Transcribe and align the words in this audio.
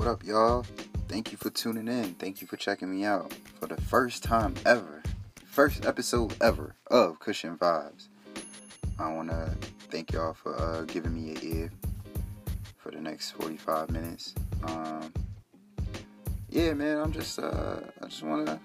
What 0.00 0.08
up, 0.08 0.24
y'all? 0.24 0.64
Thank 1.08 1.30
you 1.30 1.36
for 1.36 1.50
tuning 1.50 1.86
in. 1.86 2.14
Thank 2.14 2.40
you 2.40 2.46
for 2.46 2.56
checking 2.56 2.90
me 2.90 3.04
out 3.04 3.34
for 3.60 3.66
the 3.66 3.78
first 3.82 4.22
time 4.22 4.54
ever, 4.64 5.02
first 5.44 5.84
episode 5.84 6.34
ever 6.40 6.74
of 6.86 7.20
Cushion 7.20 7.58
Vibes. 7.58 8.08
I 8.98 9.12
want 9.12 9.28
to 9.28 9.54
thank 9.90 10.14
y'all 10.14 10.32
for 10.32 10.58
uh, 10.58 10.86
giving 10.86 11.12
me 11.12 11.32
an 11.32 11.38
ear 11.42 11.70
for 12.78 12.90
the 12.90 12.98
next 12.98 13.32
45 13.32 13.90
minutes. 13.90 14.34
Um, 14.64 15.12
yeah, 16.48 16.72
man, 16.72 16.96
I'm 16.96 17.12
just, 17.12 17.38
uh, 17.38 17.80
I 18.00 18.06
just 18.06 18.22
want 18.22 18.46
to 18.46 18.58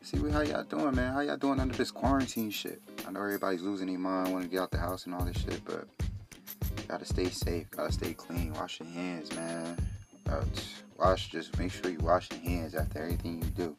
see 0.00 0.16
how 0.30 0.40
y'all 0.40 0.64
doing, 0.64 0.94
man. 0.94 1.12
How 1.12 1.20
y'all 1.20 1.36
doing 1.36 1.60
under 1.60 1.76
this 1.76 1.90
quarantine 1.90 2.50
shit? 2.50 2.80
I 3.06 3.10
know 3.10 3.20
everybody's 3.20 3.60
losing 3.60 3.88
their 3.88 3.98
mind, 3.98 4.32
want 4.32 4.44
to 4.44 4.48
get 4.50 4.60
out 4.60 4.70
the 4.70 4.78
house 4.78 5.04
and 5.04 5.14
all 5.14 5.26
this 5.26 5.36
shit, 5.36 5.60
but 5.66 5.86
gotta 6.88 7.04
stay 7.04 7.28
safe, 7.28 7.70
gotta 7.70 7.92
stay 7.92 8.14
clean, 8.14 8.54
wash 8.54 8.80
your 8.80 8.88
hands, 8.88 9.36
man. 9.36 9.76
Uh, 10.32 10.44
wash, 10.96 11.28
just 11.28 11.58
make 11.58 11.70
sure 11.70 11.90
you 11.90 11.98
wash 11.98 12.30
your 12.30 12.40
hands 12.40 12.74
after 12.74 13.02
everything 13.02 13.42
you 13.42 13.48
do. 13.50 13.76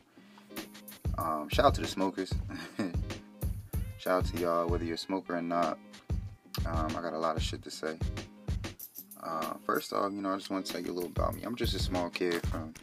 Um, 1.17 1.49
shout 1.49 1.65
out 1.65 1.73
to 1.75 1.81
the 1.81 1.87
smokers. 1.87 2.31
shout 3.97 4.19
out 4.19 4.25
to 4.25 4.37
y'all, 4.39 4.67
whether 4.67 4.83
you're 4.83 4.93
a 4.93 4.97
smoker 4.97 5.35
or 5.35 5.41
not. 5.41 5.79
Um, 6.67 6.95
I 6.95 7.01
got 7.01 7.13
a 7.13 7.17
lot 7.17 7.35
of 7.35 7.41
shit 7.41 7.63
to 7.63 7.71
say. 7.71 7.97
Uh, 9.23 9.53
first 9.65 9.93
off, 9.93 10.11
you 10.11 10.21
know, 10.21 10.31
I 10.31 10.35
just 10.35 10.51
want 10.51 10.65
to 10.67 10.73
tell 10.73 10.81
you 10.81 10.91
a 10.91 10.93
little 10.93 11.09
about 11.09 11.33
me. 11.33 11.41
I'm 11.43 11.55
just 11.55 11.73
a 11.73 11.79
small 11.79 12.09
kid 12.11 12.45
from 12.47 12.73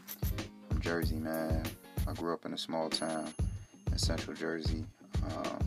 from 0.68 0.80
Jersey, 0.80 1.16
man. 1.16 1.62
I 2.08 2.12
grew 2.14 2.32
up 2.32 2.44
in 2.44 2.54
a 2.54 2.58
small 2.58 2.90
town 2.90 3.32
in 3.92 3.98
Central 3.98 4.34
Jersey. 4.34 4.84
Um, 5.24 5.58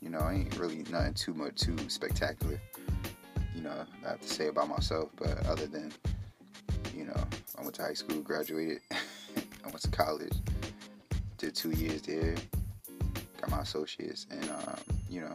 you 0.00 0.08
know, 0.08 0.20
I 0.20 0.34
ain't 0.34 0.58
really 0.58 0.84
nothing 0.90 1.12
too 1.12 1.34
much 1.34 1.56
too 1.56 1.76
spectacular. 1.88 2.58
You 3.54 3.60
know, 3.60 3.84
I 4.06 4.08
have 4.08 4.20
to 4.22 4.28
say 4.28 4.46
about 4.46 4.68
myself, 4.68 5.10
but 5.16 5.44
other 5.46 5.66
than 5.66 5.92
you 6.96 7.04
know, 7.04 7.24
I 7.58 7.62
went 7.62 7.74
to 7.76 7.82
high 7.82 7.94
school, 7.94 8.20
graduated. 8.22 8.80
I 8.90 9.68
went 9.68 9.80
to 9.80 9.90
college, 9.90 10.32
did 11.38 11.54
two 11.54 11.70
years 11.70 12.02
there, 12.02 12.34
got 13.40 13.50
my 13.50 13.60
associates, 13.60 14.26
and 14.30 14.48
um, 14.50 14.76
you 15.08 15.20
know, 15.20 15.34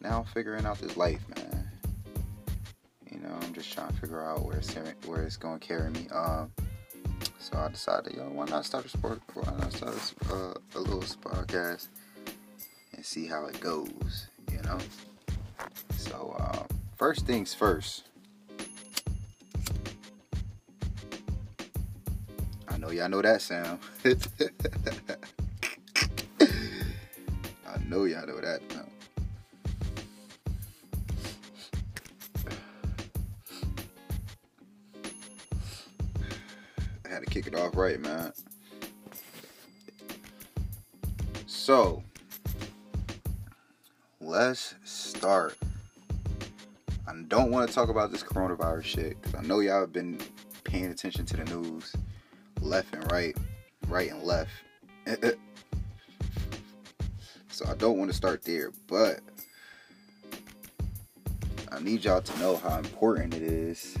now 0.00 0.20
I'm 0.20 0.24
figuring 0.26 0.66
out 0.66 0.78
this 0.78 0.96
life, 0.96 1.24
man. 1.34 1.68
You 3.10 3.18
know, 3.20 3.34
I'm 3.42 3.52
just 3.52 3.72
trying 3.72 3.88
to 3.88 3.94
figure 3.94 4.22
out 4.22 4.44
where 4.44 4.56
it's 4.56 4.74
where 5.06 5.22
it's 5.22 5.36
gonna 5.36 5.58
carry 5.58 5.90
me. 5.90 6.08
Um, 6.12 6.52
so 7.38 7.58
I 7.58 7.68
decided, 7.68 8.14
yo, 8.14 8.24
why 8.24 8.46
not 8.46 8.64
start 8.64 8.84
a 8.84 8.88
sport? 8.88 9.20
Why 9.34 9.52
not 9.58 9.72
start 9.72 9.94
a, 10.30 10.34
uh, 10.34 10.54
a 10.74 10.80
little 10.80 11.00
podcast 11.00 11.88
and 12.94 13.04
see 13.04 13.26
how 13.26 13.46
it 13.46 13.58
goes? 13.60 14.28
You 14.52 14.62
know. 14.62 14.78
So 15.96 16.36
um, 16.38 16.66
first 16.96 17.26
things 17.26 17.54
first. 17.54 18.04
Know 22.86 22.92
y'all 22.92 23.08
know 23.08 23.22
that 23.22 23.42
sound. 23.42 23.80
I 27.66 27.78
know 27.88 28.04
y'all 28.04 28.26
know 28.26 28.40
that 28.40 28.60
sound. 28.70 28.90
I 37.04 37.08
had 37.08 37.20
to 37.20 37.26
kick 37.26 37.48
it 37.48 37.56
off 37.56 37.76
right, 37.76 38.00
man. 38.00 38.32
So, 41.46 42.04
let's 44.20 44.76
start. 44.84 45.56
I 47.08 47.14
don't 47.26 47.50
want 47.50 47.68
to 47.68 47.74
talk 47.74 47.88
about 47.88 48.12
this 48.12 48.22
coronavirus 48.22 48.84
shit 48.84 49.20
because 49.20 49.34
I 49.34 49.42
know 49.42 49.58
y'all 49.58 49.80
have 49.80 49.92
been 49.92 50.20
paying 50.62 50.86
attention 50.86 51.26
to 51.26 51.36
the 51.36 51.44
news 51.44 51.92
left 52.60 52.94
and 52.94 53.10
right, 53.10 53.36
right 53.88 54.10
and 54.10 54.22
left. 54.22 54.50
so 57.48 57.66
I 57.68 57.74
don't 57.74 57.98
want 57.98 58.10
to 58.10 58.16
start 58.16 58.42
there, 58.42 58.72
but 58.86 59.20
I 61.70 61.80
need 61.80 62.04
y'all 62.04 62.20
to 62.20 62.38
know 62.38 62.56
how 62.56 62.78
important 62.78 63.34
it 63.34 63.42
is 63.42 63.96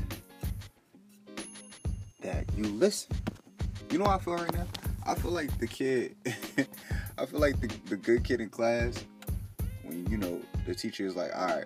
that 2.20 2.44
you 2.56 2.64
listen. 2.64 3.14
You 3.90 3.98
know 3.98 4.06
how 4.06 4.16
I 4.16 4.18
feel 4.18 4.34
right 4.34 4.52
now? 4.52 4.66
I 5.04 5.14
feel 5.14 5.30
like 5.30 5.56
the 5.58 5.66
kid, 5.66 6.16
I 7.18 7.26
feel 7.26 7.38
like 7.38 7.60
the, 7.60 7.68
the 7.88 7.96
good 7.96 8.24
kid 8.24 8.40
in 8.40 8.48
class 8.48 9.04
when, 9.84 10.06
you 10.10 10.16
know, 10.16 10.40
the 10.66 10.74
teacher 10.74 11.06
is 11.06 11.14
like, 11.14 11.30
all 11.36 11.46
right, 11.46 11.64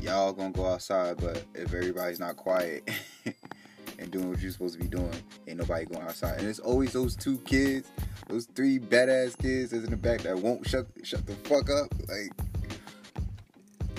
y'all 0.00 0.32
gonna 0.32 0.50
go 0.50 0.66
outside, 0.66 1.16
but 1.16 1.44
if 1.54 1.74
everybody's 1.74 2.20
not 2.20 2.36
quiet 2.36 2.88
and 3.98 4.10
doing 4.10 4.30
what 4.30 4.40
you're 4.40 4.52
supposed 4.52 4.74
to 4.74 4.80
be 4.80 4.88
doing, 4.88 5.12
ain't 5.46 5.58
nobody 5.58 5.84
going 5.84 6.02
outside. 6.02 6.38
And 6.38 6.48
it's 6.48 6.58
always 6.58 6.92
those 6.92 7.16
two 7.16 7.38
kids, 7.38 7.88
those 8.28 8.46
three 8.46 8.78
badass 8.78 9.36
kids 9.38 9.70
that's 9.70 9.84
in 9.84 9.90
the 9.90 9.96
back 9.96 10.22
that 10.22 10.38
won't 10.38 10.66
shut 10.66 10.86
shut 11.02 11.26
the 11.26 11.34
fuck 11.48 11.68
up. 11.70 11.92
Like, 12.08 12.32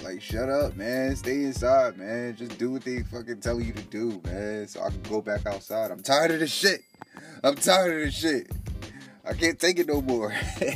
like 0.04 0.22
shut 0.22 0.50
up, 0.50 0.76
man. 0.76 1.16
Stay 1.16 1.44
inside, 1.44 1.98
man. 1.98 2.36
Just 2.36 2.58
do 2.58 2.72
what 2.72 2.84
they 2.84 3.04
fucking 3.04 3.42
tell 3.42 3.60
you 3.60 3.74
to 3.74 3.84
do, 3.84 4.22
man. 4.26 4.68
So 4.68 4.82
I 4.82 4.90
can 4.90 5.02
go 5.04 5.22
back 5.22 5.46
outside. 5.46 5.92
I'm 5.92 6.02
tired 6.02 6.32
of 6.32 6.40
this 6.40 6.52
shit. 6.52 6.82
I'm 7.44 7.56
tired 7.56 7.96
of 7.96 8.06
this 8.06 8.16
shit. 8.16 8.52
I 9.26 9.34
can't 9.34 9.60
take 9.60 9.80
it 9.80 9.88
no 9.88 10.02
more. 10.02 10.34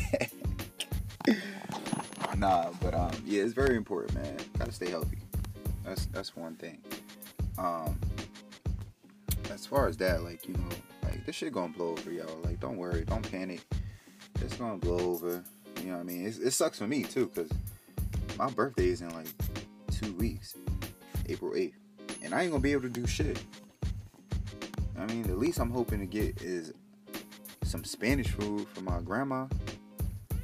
nah, 2.37 2.69
but 2.81 2.93
um, 2.93 3.11
yeah, 3.25 3.43
it's 3.43 3.53
very 3.53 3.77
important, 3.77 4.15
man. 4.15 4.37
Gotta 4.59 4.71
stay 4.71 4.89
healthy. 4.89 5.17
That's 5.85 6.05
that's 6.07 6.35
one 6.35 6.55
thing. 6.55 6.79
Um, 7.57 7.97
as 9.51 9.65
far 9.65 9.87
as 9.87 9.97
that, 9.97 10.23
like 10.23 10.47
you 10.47 10.53
know, 10.53 10.69
like 11.03 11.25
this 11.25 11.35
shit 11.35 11.53
gonna 11.53 11.73
blow 11.73 11.91
over, 11.91 12.11
y'all. 12.11 12.39
Like, 12.43 12.59
don't 12.59 12.77
worry, 12.77 13.03
don't 13.05 13.29
panic. 13.29 13.61
It's 14.41 14.55
gonna 14.55 14.77
blow 14.77 14.99
over. 14.99 15.43
You 15.81 15.91
know 15.91 15.97
what 15.97 16.01
I 16.01 16.03
mean? 16.03 16.25
It 16.25 16.51
sucks 16.51 16.77
for 16.79 16.87
me 16.87 17.03
too, 17.03 17.27
cause 17.27 17.49
my 18.37 18.49
birthday 18.49 18.87
is 18.87 19.01
in 19.01 19.09
like 19.09 19.27
two 19.91 20.13
weeks, 20.13 20.55
April 21.27 21.53
eighth, 21.55 21.77
and 22.23 22.33
I 22.33 22.43
ain't 22.43 22.51
gonna 22.51 22.61
be 22.61 22.71
able 22.71 22.83
to 22.83 22.89
do 22.89 23.05
shit. 23.05 23.41
I 24.97 25.05
mean, 25.07 25.23
the 25.23 25.35
least 25.35 25.59
I'm 25.59 25.71
hoping 25.71 25.99
to 25.99 26.05
get 26.05 26.41
is 26.41 26.73
some 27.63 27.83
Spanish 27.83 28.29
food 28.29 28.67
from 28.69 28.85
my 28.85 29.01
grandma. 29.01 29.47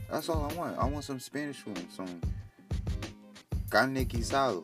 That's 0.09 0.27
all 0.29 0.49
I 0.49 0.53
want. 0.55 0.77
I 0.77 0.85
want 0.85 1.03
some 1.03 1.19
Spanish 1.19 1.57
food, 1.57 1.85
some 1.91 2.21
carne 3.69 4.05
guisado, 4.05 4.63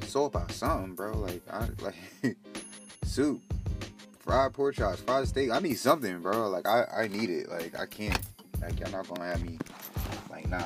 sopa, 0.00 0.50
something, 0.52 0.94
bro. 0.94 1.18
Like, 1.18 1.42
I 1.50 1.68
like 1.82 2.36
soup, 3.14 3.40
fried 4.18 4.52
pork 4.52 4.74
chops, 4.74 5.00
fried 5.00 5.28
steak. 5.28 5.52
I 5.52 5.60
need 5.60 5.78
something, 5.78 6.18
bro. 6.18 6.48
Like, 6.48 6.66
I 6.66 6.84
I 7.02 7.08
need 7.08 7.30
it. 7.30 7.48
Like, 7.48 7.78
I 7.78 7.86
can't. 7.86 8.18
Like, 8.60 8.80
y'all 8.80 8.90
not 8.90 9.06
gonna 9.06 9.24
have 9.24 9.40
me. 9.44 9.56
Like, 10.28 10.48
nah. 10.48 10.58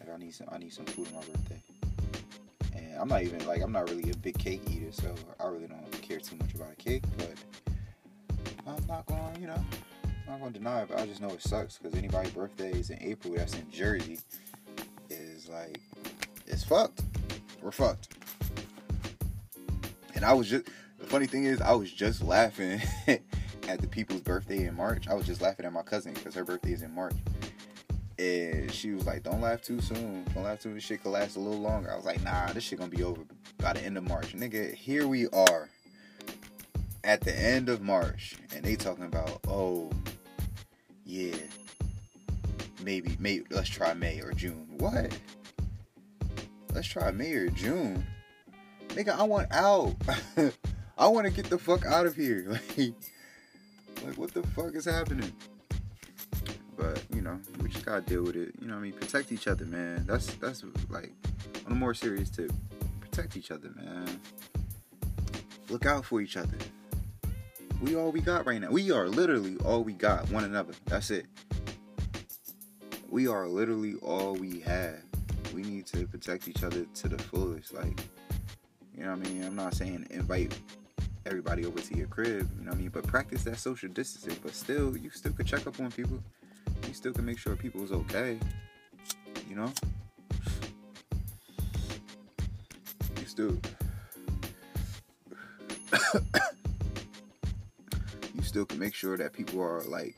Like, 0.00 0.14
I 0.14 0.16
need 0.16 0.34
some. 0.34 0.48
I 0.50 0.56
need 0.56 0.72
some 0.72 0.86
food 0.86 1.06
on 1.08 1.14
my 1.14 1.20
birthday. 1.20 1.62
And 2.74 2.96
I'm 2.98 3.08
not 3.08 3.22
even 3.22 3.46
like 3.46 3.60
I'm 3.62 3.70
not 3.70 3.90
really 3.90 4.10
a 4.10 4.16
big 4.16 4.38
cake 4.38 4.62
eater, 4.70 4.90
so 4.90 5.14
I 5.38 5.48
really 5.48 5.66
don't 5.66 6.02
care 6.02 6.20
too 6.20 6.36
much 6.36 6.54
about 6.54 6.72
a 6.72 6.76
cake. 6.76 7.02
But 7.18 7.34
I'm 8.66 8.86
not 8.86 9.04
gonna, 9.04 9.38
you 9.38 9.46
know. 9.46 9.62
I'm 10.04 10.32
not 10.32 10.40
gonna 10.40 10.52
deny 10.52 10.82
it, 10.82 10.88
but 10.88 10.98
I 10.98 11.06
just 11.06 11.20
know 11.20 11.28
it 11.28 11.42
sucks 11.42 11.76
because 11.76 11.96
anybody's 11.98 12.32
birthday 12.32 12.72
is 12.72 12.88
in 12.88 12.98
April 13.02 13.34
that's 13.36 13.54
in 13.54 13.70
Jersey 13.70 14.20
is 15.10 15.50
like 15.50 15.80
it's 16.46 16.64
fucked. 16.64 17.02
We're 17.60 17.72
fucked. 17.72 18.08
And 20.14 20.24
I 20.24 20.32
was 20.32 20.48
just 20.48 20.66
the 21.06 21.12
funny 21.12 21.26
thing 21.26 21.44
is 21.44 21.60
I 21.60 21.72
was 21.72 21.92
just 21.92 22.20
laughing 22.22 22.82
at 23.68 23.80
the 23.80 23.86
people's 23.86 24.22
birthday 24.22 24.66
in 24.66 24.74
March. 24.74 25.06
I 25.06 25.14
was 25.14 25.24
just 25.24 25.40
laughing 25.40 25.64
at 25.64 25.72
my 25.72 25.82
cousin 25.82 26.12
because 26.14 26.34
her 26.34 26.44
birthday 26.44 26.72
is 26.72 26.82
in 26.82 26.92
March. 26.92 27.14
And 28.18 28.72
she 28.72 28.90
was 28.90 29.06
like, 29.06 29.22
Don't 29.22 29.40
laugh 29.40 29.62
too 29.62 29.80
soon. 29.80 30.24
Don't 30.34 30.42
laugh 30.42 30.60
too 30.60 30.74
this 30.74 30.82
shit 30.82 31.02
could 31.04 31.10
last 31.10 31.36
a 31.36 31.40
little 31.40 31.60
longer. 31.60 31.92
I 31.92 31.96
was 31.96 32.04
like, 32.04 32.22
nah, 32.24 32.52
this 32.52 32.64
shit 32.64 32.80
gonna 32.80 32.90
be 32.90 33.04
over 33.04 33.22
by 33.58 33.72
the 33.74 33.84
end 33.84 33.96
of 33.96 34.08
March. 34.08 34.34
Nigga, 34.34 34.74
here 34.74 35.06
we 35.06 35.28
are 35.28 35.68
at 37.04 37.20
the 37.20 37.38
end 37.38 37.68
of 37.68 37.82
March 37.82 38.36
and 38.52 38.64
they 38.64 38.74
talking 38.74 39.04
about, 39.04 39.38
oh, 39.46 39.90
yeah, 41.04 41.36
maybe, 42.82 43.16
maybe 43.20 43.44
let's 43.50 43.68
try 43.68 43.94
May 43.94 44.20
or 44.22 44.32
June. 44.32 44.66
What? 44.78 45.16
Let's 46.74 46.88
try 46.88 47.12
May 47.12 47.32
or 47.34 47.48
June. 47.50 48.04
Nigga, 48.88 49.16
I 49.16 49.22
want 49.22 49.52
out. 49.52 49.94
I 50.98 51.08
want 51.08 51.26
to 51.26 51.32
get 51.32 51.50
the 51.50 51.58
fuck 51.58 51.84
out 51.84 52.06
of 52.06 52.16
here. 52.16 52.60
Like, 52.76 52.94
like 54.04 54.18
what 54.18 54.34
the 54.34 54.42
fuck 54.48 54.74
is 54.74 54.84
happening? 54.84 55.32
But 56.76 57.02
you 57.14 57.22
know, 57.22 57.40
we 57.62 57.70
just 57.70 57.86
gotta 57.86 58.02
deal 58.02 58.22
with 58.22 58.36
it. 58.36 58.52
You 58.60 58.68
know, 58.68 58.74
what 58.74 58.80
I 58.80 58.82
mean, 58.82 58.92
protect 58.92 59.32
each 59.32 59.48
other, 59.48 59.64
man. 59.64 60.04
That's 60.06 60.34
that's 60.34 60.62
like 60.90 61.12
on 61.64 61.72
a 61.72 61.74
more 61.74 61.94
serious 61.94 62.28
tip. 62.28 62.52
Protect 63.00 63.36
each 63.38 63.50
other, 63.50 63.70
man. 63.74 64.20
Look 65.70 65.86
out 65.86 66.04
for 66.04 66.20
each 66.20 66.36
other. 66.36 66.58
We 67.80 67.96
all 67.96 68.12
we 68.12 68.20
got 68.20 68.46
right 68.46 68.60
now. 68.60 68.70
We 68.70 68.90
are 68.90 69.08
literally 69.08 69.56
all 69.64 69.82
we 69.82 69.94
got. 69.94 70.30
One 70.30 70.44
another. 70.44 70.74
That's 70.84 71.10
it. 71.10 71.26
We 73.08 73.28
are 73.28 73.46
literally 73.48 73.94
all 74.02 74.34
we 74.34 74.60
have. 74.60 75.00
We 75.54 75.62
need 75.62 75.86
to 75.86 76.06
protect 76.06 76.48
each 76.48 76.62
other 76.62 76.84
to 76.84 77.08
the 77.08 77.18
fullest. 77.18 77.72
Like, 77.72 77.98
you 78.94 79.04
know 79.04 79.16
what 79.16 79.26
I 79.26 79.30
mean? 79.30 79.42
I'm 79.42 79.56
not 79.56 79.74
saying 79.74 80.06
invite 80.10 80.58
everybody 81.26 81.66
over 81.66 81.78
to 81.78 81.96
your 81.96 82.06
crib. 82.06 82.48
You 82.58 82.64
know 82.64 82.70
what 82.70 82.76
I 82.76 82.80
mean? 82.80 82.88
But 82.90 83.06
practice 83.06 83.44
that 83.44 83.58
social 83.58 83.88
distancing. 83.88 84.38
But 84.42 84.54
still, 84.54 84.96
you 84.96 85.10
still 85.10 85.32
could 85.32 85.46
check 85.46 85.66
up 85.66 85.78
on 85.80 85.90
people. 85.90 86.22
You 86.86 86.94
still 86.94 87.12
can 87.12 87.24
make 87.24 87.38
sure 87.38 87.56
people 87.56 87.82
is 87.82 87.92
okay. 87.92 88.38
You 89.48 89.56
know? 89.56 89.72
You 93.20 93.26
still. 93.26 93.58
you 98.34 98.42
still 98.42 98.64
can 98.64 98.78
make 98.78 98.94
sure 98.94 99.16
that 99.16 99.32
people 99.32 99.60
are 99.60 99.82
like, 99.82 100.14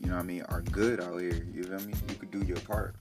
you 0.00 0.08
know 0.08 0.14
what 0.14 0.22
I 0.22 0.26
mean, 0.26 0.42
are 0.48 0.62
good 0.62 1.00
out 1.00 1.20
here. 1.20 1.46
You 1.52 1.64
know 1.64 1.76
what 1.76 1.82
I 1.82 1.86
mean? 1.86 1.96
You 2.08 2.14
could 2.14 2.30
do 2.30 2.44
your 2.44 2.60
part. 2.60 2.94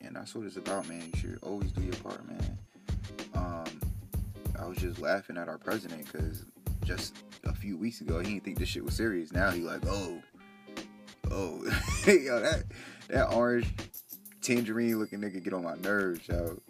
And 0.00 0.16
that's 0.16 0.34
what 0.34 0.46
it's 0.46 0.56
about, 0.56 0.88
man. 0.88 1.10
You 1.14 1.20
should 1.20 1.38
always 1.42 1.72
do 1.72 1.82
your 1.82 1.94
part, 1.94 2.26
man. 2.28 2.58
Um, 3.34 3.91
I 4.62 4.68
was 4.68 4.78
just 4.78 5.00
laughing 5.00 5.36
at 5.36 5.48
our 5.48 5.58
president 5.58 6.06
because 6.10 6.44
just 6.84 7.16
a 7.44 7.52
few 7.52 7.76
weeks 7.76 8.00
ago 8.00 8.20
he 8.20 8.34
didn't 8.34 8.44
think 8.44 8.58
this 8.58 8.68
shit 8.68 8.84
was 8.84 8.94
serious. 8.94 9.32
Now 9.32 9.50
he 9.50 9.60
like, 9.60 9.82
oh, 9.88 10.22
oh, 11.32 11.64
yo, 12.06 12.38
that 12.40 12.64
that 13.08 13.32
orange 13.32 13.74
tangerine 14.40 15.00
looking 15.00 15.20
nigga 15.20 15.42
get 15.42 15.52
on 15.52 15.64
my 15.64 15.74
nerves, 15.76 16.28
yo. 16.28 16.60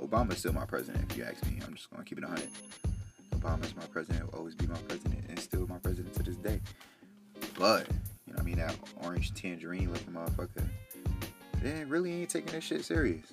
Obama's 0.00 0.38
still 0.38 0.52
my 0.52 0.64
president, 0.64 1.12
if 1.12 1.16
you 1.16 1.22
ask 1.22 1.44
me. 1.46 1.60
I'm 1.64 1.74
just 1.74 1.88
gonna 1.90 2.04
keep 2.04 2.18
it 2.18 2.24
100. 2.24 2.48
Obama's 3.36 3.76
my 3.76 3.86
president, 3.86 4.32
will 4.32 4.40
always 4.40 4.56
be 4.56 4.66
my 4.66 4.78
president, 4.88 5.24
and 5.28 5.38
still 5.38 5.66
my 5.68 5.78
president 5.78 6.12
to 6.14 6.24
this 6.24 6.36
day. 6.36 6.60
But, 7.56 7.86
you 8.26 8.32
know 8.32 8.38
what 8.38 8.40
I 8.40 8.42
mean? 8.42 8.56
That 8.56 8.74
orange 9.04 9.32
tangerine 9.34 9.92
looking 9.92 10.12
motherfucker, 10.12 10.66
they 11.62 11.84
really 11.84 12.12
ain't 12.12 12.30
taking 12.30 12.52
this 12.52 12.64
shit 12.64 12.84
serious. 12.84 13.32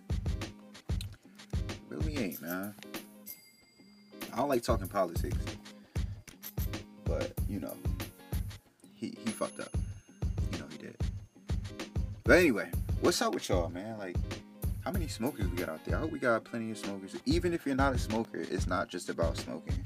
Ain't, 2.18 2.42
man. 2.42 2.74
I 4.34 4.38
don't 4.38 4.50
like 4.50 4.64
talking 4.64 4.88
politics. 4.88 5.38
But, 7.06 7.32
you 7.48 7.60
know, 7.60 7.76
he, 8.96 9.16
he 9.24 9.30
fucked 9.30 9.60
up. 9.60 9.70
You 10.52 10.60
know 10.60 10.66
he 10.72 10.78
did. 10.80 10.98
But 12.24 12.40
anyway, 12.40 12.72
what's 13.02 13.22
up 13.22 13.36
with 13.36 13.48
y'all, 13.48 13.70
man? 13.70 14.00
Like, 14.00 14.16
how 14.84 14.92
many 14.92 15.08
smokers 15.08 15.48
we 15.48 15.58
got 15.58 15.70
out 15.70 15.86
there? 15.86 15.96
I 15.96 16.00
hope 16.00 16.12
we 16.12 16.18
got 16.18 16.44
plenty 16.44 16.72
of 16.72 16.78
smokers. 16.80 17.16
Even 17.26 17.54
if 17.54 17.66
you're 17.68 17.76
not 17.76 17.94
a 17.94 18.00
smoker, 18.00 18.40
it's 18.40 18.66
not 18.66 18.90
just 18.90 19.10
about 19.10 19.38
smoking. 19.38 19.78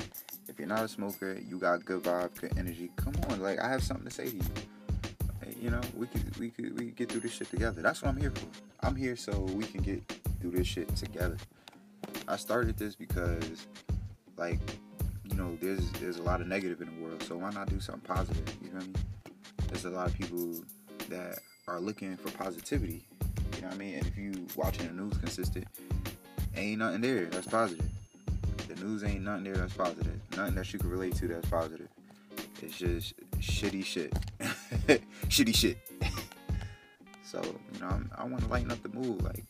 If 0.48 0.58
you're 0.58 0.68
not 0.70 0.86
a 0.86 0.88
smoker, 0.88 1.38
you 1.50 1.60
got 1.60 1.84
good 1.84 2.04
vibe, 2.04 2.40
good 2.40 2.58
energy. 2.58 2.92
Come 2.96 3.14
on, 3.30 3.42
like 3.42 3.60
I 3.60 3.68
have 3.68 3.84
something 3.84 4.06
to 4.06 4.12
say 4.12 4.30
to 4.30 4.36
you. 4.36 4.44
you 5.60 5.70
know, 5.70 5.82
we 5.96 6.08
could 6.08 6.38
we 6.38 6.50
could 6.50 6.80
we 6.80 6.86
could 6.86 6.96
get 6.96 7.12
through 7.12 7.22
this 7.22 7.34
shit 7.34 7.50
together. 7.50 7.82
That's 7.82 8.02
what 8.02 8.10
I'm 8.10 8.18
here 8.18 8.32
for. 8.32 8.48
I'm 8.82 8.96
here 8.96 9.16
so 9.16 9.40
we 9.40 9.66
can 9.66 9.82
get 9.82 10.04
through 10.40 10.52
this 10.52 10.68
shit 10.68 10.96
together. 10.96 11.38
I 12.32 12.38
started 12.38 12.78
this 12.78 12.96
because, 12.96 13.68
like, 14.38 14.60
you 15.30 15.36
know, 15.36 15.58
there's 15.62 15.92
there's 15.94 16.18
a 16.18 16.24
lot 16.24 16.42
of 16.42 16.48
negative 16.48 16.82
in 16.82 16.88
the 16.88 17.04
world. 17.04 17.22
So 17.24 17.38
why 17.38 17.52
not 17.52 17.70
do 17.70 17.80
something 17.80 18.02
positive? 18.02 18.58
You 18.62 18.70
know 18.70 18.76
what 18.76 18.84
I 18.84 18.88
mean? 18.88 18.96
There's 19.68 19.86
a 19.86 19.90
lot 19.90 20.08
of 20.08 20.18
people 20.18 20.56
that 21.10 21.40
are 21.68 21.80
looking 21.80 22.18
for 22.18 22.32
positivity 22.32 23.06
you 23.62 23.68
know 23.68 23.68
what 23.68 23.76
I 23.76 23.80
mean? 23.80 23.96
And 23.96 24.08
if 24.08 24.18
you 24.18 24.48
watching 24.56 24.88
the 24.88 24.94
news 24.94 25.16
consistent, 25.20 25.68
ain't 26.56 26.80
nothing 26.80 27.02
there 27.02 27.26
that's 27.26 27.46
positive. 27.46 27.86
The 28.68 28.76
news 28.84 29.04
ain't 29.04 29.22
nothing 29.22 29.44
there 29.44 29.56
that's 29.56 29.74
positive. 29.74 30.20
Nothing 30.36 30.56
that 30.56 30.74
you 30.74 30.80
can 30.80 30.90
relate 30.90 31.16
to 31.18 31.28
that's 31.28 31.48
positive. 31.48 31.88
It's 32.62 32.76
just 32.76 33.14
shitty 33.40 33.86
shit. 33.86 34.14
shitty 35.28 35.54
shit. 35.54 35.78
so, 37.24 37.40
you 37.74 37.80
know, 37.80 37.88
I'm, 37.88 38.10
i 38.18 38.24
want 38.24 38.42
to 38.42 38.50
lighten 38.50 38.72
up 38.72 38.82
the 38.82 38.90
mood. 38.90 39.22
Like, 39.22 39.44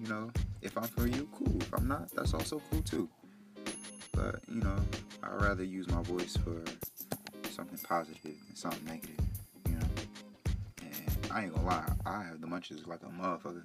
you 0.00 0.08
know, 0.08 0.30
if 0.62 0.76
I'm 0.76 0.84
for 0.84 1.06
you, 1.06 1.28
cool. 1.32 1.56
If 1.60 1.72
I'm 1.74 1.88
not, 1.88 2.10
that's 2.12 2.34
also 2.34 2.60
cool 2.70 2.82
too. 2.82 3.08
But, 4.12 4.40
you 4.48 4.60
know, 4.60 4.76
I'd 5.22 5.42
rather 5.42 5.64
use 5.64 5.88
my 5.88 6.02
voice 6.02 6.36
for 6.36 6.62
something 7.50 7.78
positive 7.78 8.22
than 8.22 8.36
something 8.54 8.84
negative. 8.84 9.16
You 9.68 9.74
know. 9.76 9.86
And 10.82 11.18
I 11.32 11.44
ain't 11.44 11.54
gonna 11.54 11.66
lie, 11.66 11.92
I 12.04 12.22
have 12.24 12.40
the 12.40 12.46
munchies 12.46 12.86
like 12.86 13.00
a 13.02 13.06
motherfucker. 13.06 13.64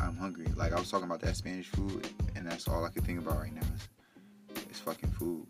I'm 0.00 0.16
hungry. 0.16 0.46
Like 0.56 0.72
I 0.72 0.78
was 0.78 0.90
talking 0.90 1.06
about 1.06 1.20
that 1.20 1.36
Spanish 1.36 1.68
food, 1.68 2.08
and 2.34 2.46
that's 2.46 2.66
all 2.68 2.84
I 2.84 2.90
can 2.90 3.02
think 3.02 3.20
about 3.20 3.38
right 3.38 3.54
now 3.54 3.62
is, 4.56 4.64
is 4.70 4.80
fucking 4.80 5.10
food. 5.10 5.46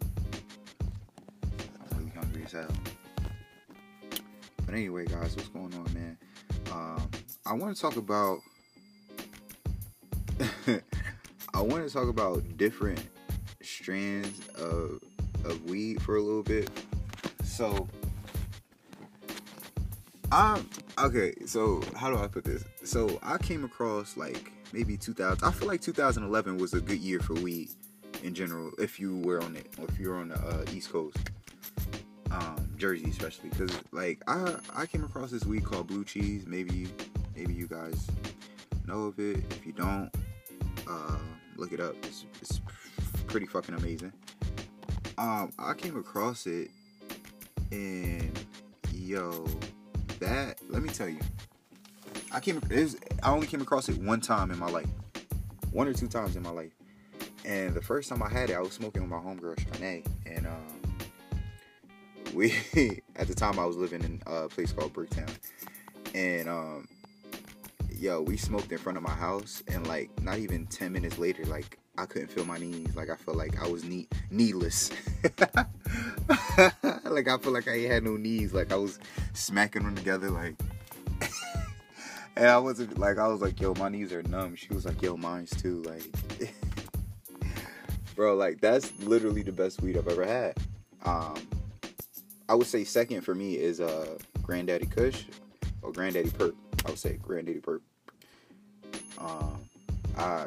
I'm 1.52 1.98
really 1.98 2.10
hungry 2.10 2.42
as 2.44 2.52
hell. 2.52 2.68
But 4.66 4.74
anyway, 4.74 5.06
guys, 5.06 5.34
what's 5.36 5.48
going 5.48 5.74
on, 5.74 5.94
man? 5.94 6.18
Um, 6.70 7.10
I 7.46 7.54
want 7.54 7.74
to 7.74 7.80
talk 7.80 7.96
about. 7.96 8.40
Want 11.64 11.86
to 11.86 11.92
talk 11.92 12.08
about 12.08 12.56
different 12.56 13.02
strands 13.62 14.40
of 14.56 15.00
of 15.44 15.62
weed 15.64 16.02
for 16.02 16.16
a 16.16 16.22
little 16.22 16.42
bit. 16.42 16.70
So, 17.44 17.86
I'm 20.32 20.68
okay, 20.98 21.34
so 21.46 21.82
how 21.96 22.10
do 22.10 22.18
I 22.18 22.26
put 22.26 22.44
this? 22.44 22.64
So 22.82 23.18
I 23.22 23.38
came 23.38 23.64
across 23.64 24.16
like 24.16 24.52
maybe 24.72 24.96
2000. 24.96 25.46
I 25.46 25.50
feel 25.52 25.68
like 25.68 25.80
2011 25.80 26.58
was 26.58 26.74
a 26.74 26.80
good 26.80 26.98
year 26.98 27.20
for 27.20 27.34
weed 27.34 27.70
in 28.22 28.34
general. 28.34 28.72
If 28.78 28.98
you 28.98 29.18
were 29.18 29.40
on 29.42 29.56
it, 29.56 29.66
or 29.78 29.86
if 29.88 29.98
you're 29.98 30.16
on 30.16 30.28
the 30.28 30.38
uh, 30.38 30.64
East 30.72 30.90
Coast, 30.92 31.18
um, 32.30 32.68
Jersey 32.76 33.10
especially, 33.10 33.50
because 33.50 33.70
like 33.92 34.22
I 34.26 34.56
I 34.74 34.86
came 34.86 35.04
across 35.04 35.30
this 35.30 35.44
weed 35.44 35.64
called 35.64 35.86
Blue 35.86 36.04
Cheese. 36.04 36.46
Maybe 36.46 36.88
maybe 37.36 37.54
you 37.54 37.66
guys 37.66 38.10
know 38.86 39.04
of 39.04 39.18
it. 39.18 39.38
If 39.50 39.66
you 39.66 39.72
don't, 39.72 40.10
uh, 40.88 41.18
look 41.56 41.72
it 41.72 41.80
up. 41.80 41.94
It's, 42.04 42.24
it's 42.40 42.60
pretty 43.26 43.46
fucking 43.46 43.74
amazing. 43.74 44.12
Um, 45.18 45.52
I 45.58 45.74
came 45.74 45.96
across 45.96 46.46
it 46.46 46.70
and 47.70 48.38
yo 48.92 49.46
that 50.20 50.58
let 50.68 50.82
me 50.82 50.88
tell 50.88 51.08
you, 51.08 51.20
I 52.32 52.40
came. 52.40 52.60
Was, 52.70 52.96
I 53.22 53.30
only 53.30 53.46
came 53.46 53.60
across 53.60 53.88
it 53.88 53.96
one 53.98 54.20
time 54.20 54.50
in 54.50 54.58
my 54.58 54.70
life, 54.70 54.88
one 55.70 55.88
or 55.88 55.92
two 55.92 56.08
times 56.08 56.36
in 56.36 56.42
my 56.42 56.50
life. 56.50 56.72
And 57.44 57.74
the 57.74 57.82
first 57.82 58.08
time 58.08 58.22
I 58.22 58.28
had 58.28 58.50
it, 58.50 58.54
I 58.54 58.60
was 58.60 58.72
smoking 58.72 59.02
with 59.02 59.10
my 59.10 59.18
homegirl 59.18 59.56
Shanae, 59.56 60.06
and 60.24 60.46
um, 60.46 60.80
we 62.34 62.54
at 63.16 63.28
the 63.28 63.34
time 63.34 63.58
I 63.58 63.64
was 63.64 63.76
living 63.76 64.02
in 64.02 64.22
a 64.26 64.48
place 64.48 64.72
called 64.72 64.94
Bricktown, 64.94 65.30
and 66.14 66.48
um, 66.48 66.88
yo, 67.98 68.22
we 68.22 68.36
smoked 68.36 68.70
in 68.72 68.78
front 68.78 68.98
of 68.98 69.04
my 69.04 69.14
house, 69.14 69.62
and 69.68 69.86
like 69.86 70.10
not 70.22 70.38
even 70.38 70.66
ten 70.66 70.92
minutes 70.92 71.18
later, 71.18 71.44
like 71.44 71.78
I 71.96 72.06
couldn't 72.06 72.28
feel 72.28 72.44
my 72.44 72.58
knees. 72.58 72.96
Like 72.96 73.10
I 73.10 73.16
felt 73.16 73.36
like 73.36 73.62
I 73.62 73.68
was 73.68 73.84
knee 73.84 74.08
kneeless. 74.30 74.90
like 77.04 77.28
I 77.28 77.38
feel 77.38 77.52
like 77.52 77.68
I 77.68 77.78
had 77.80 78.02
no 78.02 78.16
knees. 78.16 78.52
Like 78.52 78.72
I 78.72 78.76
was 78.76 78.98
smacking 79.32 79.84
them 79.84 79.94
together. 79.94 80.30
Like, 80.30 80.56
and 82.36 82.48
I 82.48 82.58
wasn't 82.58 82.98
like 82.98 83.18
I 83.18 83.28
was 83.28 83.40
like, 83.40 83.60
yo, 83.60 83.74
my 83.74 83.88
knees 83.88 84.12
are 84.12 84.22
numb. 84.24 84.56
She 84.56 84.72
was 84.74 84.84
like, 84.84 85.00
yo, 85.02 85.16
mine's 85.16 85.50
too. 85.50 85.82
Like, 85.82 86.04
bro, 88.16 88.34
like 88.34 88.60
that's 88.60 88.92
literally 89.00 89.42
the 89.42 89.52
best 89.52 89.80
weed 89.82 89.96
I've 89.96 90.08
ever 90.08 90.26
had. 90.26 90.56
Um, 91.04 91.36
I 92.48 92.54
would 92.54 92.66
say 92.66 92.84
second 92.84 93.22
for 93.22 93.34
me 93.34 93.54
is 93.56 93.80
uh 93.80 94.18
Granddaddy 94.42 94.86
Kush 94.86 95.24
or 95.82 95.92
Granddaddy 95.92 96.30
Purp. 96.30 96.56
I 96.84 96.90
would 96.90 96.98
say 96.98 97.18
Granddaddy 97.22 97.60
Purp. 97.60 97.82
Um, 99.18 99.58
I 100.16 100.46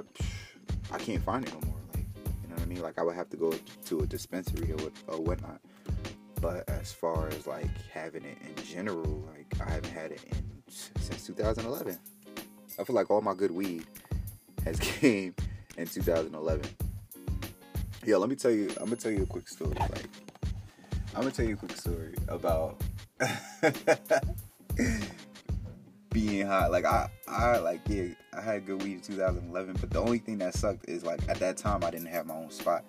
I 0.91 0.98
can't 0.98 1.24
find 1.24 1.46
it 1.46 1.53
no 1.53 1.60
more. 1.67 1.79
Like, 1.94 2.06
you 2.44 2.50
know 2.50 2.56
what 2.56 2.62
I 2.62 2.65
mean? 2.65 2.82
Like, 2.82 3.00
I 3.00 3.03
would 3.03 3.15
have 3.15 3.29
to 3.29 3.38
go 3.38 3.53
to 3.86 4.00
a 4.00 4.06
dispensary 4.06 4.72
or, 4.72 4.91
or 5.08 5.22
whatnot. 5.22 5.60
But 6.39 6.70
as 6.70 6.94
far 6.94 7.27
as 7.29 7.48
like 7.48 7.70
having 7.91 8.24
it 8.24 8.38
in 8.41 8.63
general, 8.63 9.25
like 9.36 9.51
I 9.65 9.72
haven't 9.72 9.91
had 9.91 10.12
it 10.12 10.24
in 10.32 10.63
since 10.70 11.25
2011. 11.25 11.98
I 12.79 12.84
feel 12.84 12.96
like 12.96 13.10
all 13.10 13.22
my 13.22 13.34
good 13.34 13.51
weed 13.51 13.86
has 14.63 14.79
came 14.79 15.34
in 15.77 15.88
2011. 15.88 16.70
Yeah, 18.06 18.17
let 18.17 18.29
me 18.29 18.36
tell 18.36 18.51
you. 18.51 18.70
I'm 18.77 18.86
gonna 18.86 18.96
tell 18.98 19.12
you 19.12 19.24
a 19.24 19.25
quick 19.25 19.48
story. 19.48 19.75
Like, 19.79 20.08
I'm 21.15 21.22
gonna 21.22 21.32
tell 21.32 21.46
you 21.46 21.56
a 21.56 21.58
quick 21.58 21.75
story 21.75 22.13
about 22.27 22.79
being 26.18 26.48
high. 26.48 26.68
Like 26.68 26.86
I, 26.86 27.10
I 27.28 27.58
like 27.58 27.82
yeah, 27.88 28.08
I 28.34 28.42
had 28.42 28.66
good 28.66 28.82
weed 28.82 28.94
in 28.94 29.02
2011, 29.02 29.78
but 29.80 29.92
the 29.92 30.00
only 30.00 30.18
thing 30.18 30.40
that 30.40 30.56
sucked 30.56 30.90
is 30.90 31.04
like 31.04 31.20
at 31.30 31.38
that 31.40 31.58
time 31.58 31.84
I 31.84 31.92
didn't 31.92 32.08
have 32.08 32.26
my 32.26 32.34
own 32.34 32.50
spot, 32.50 32.84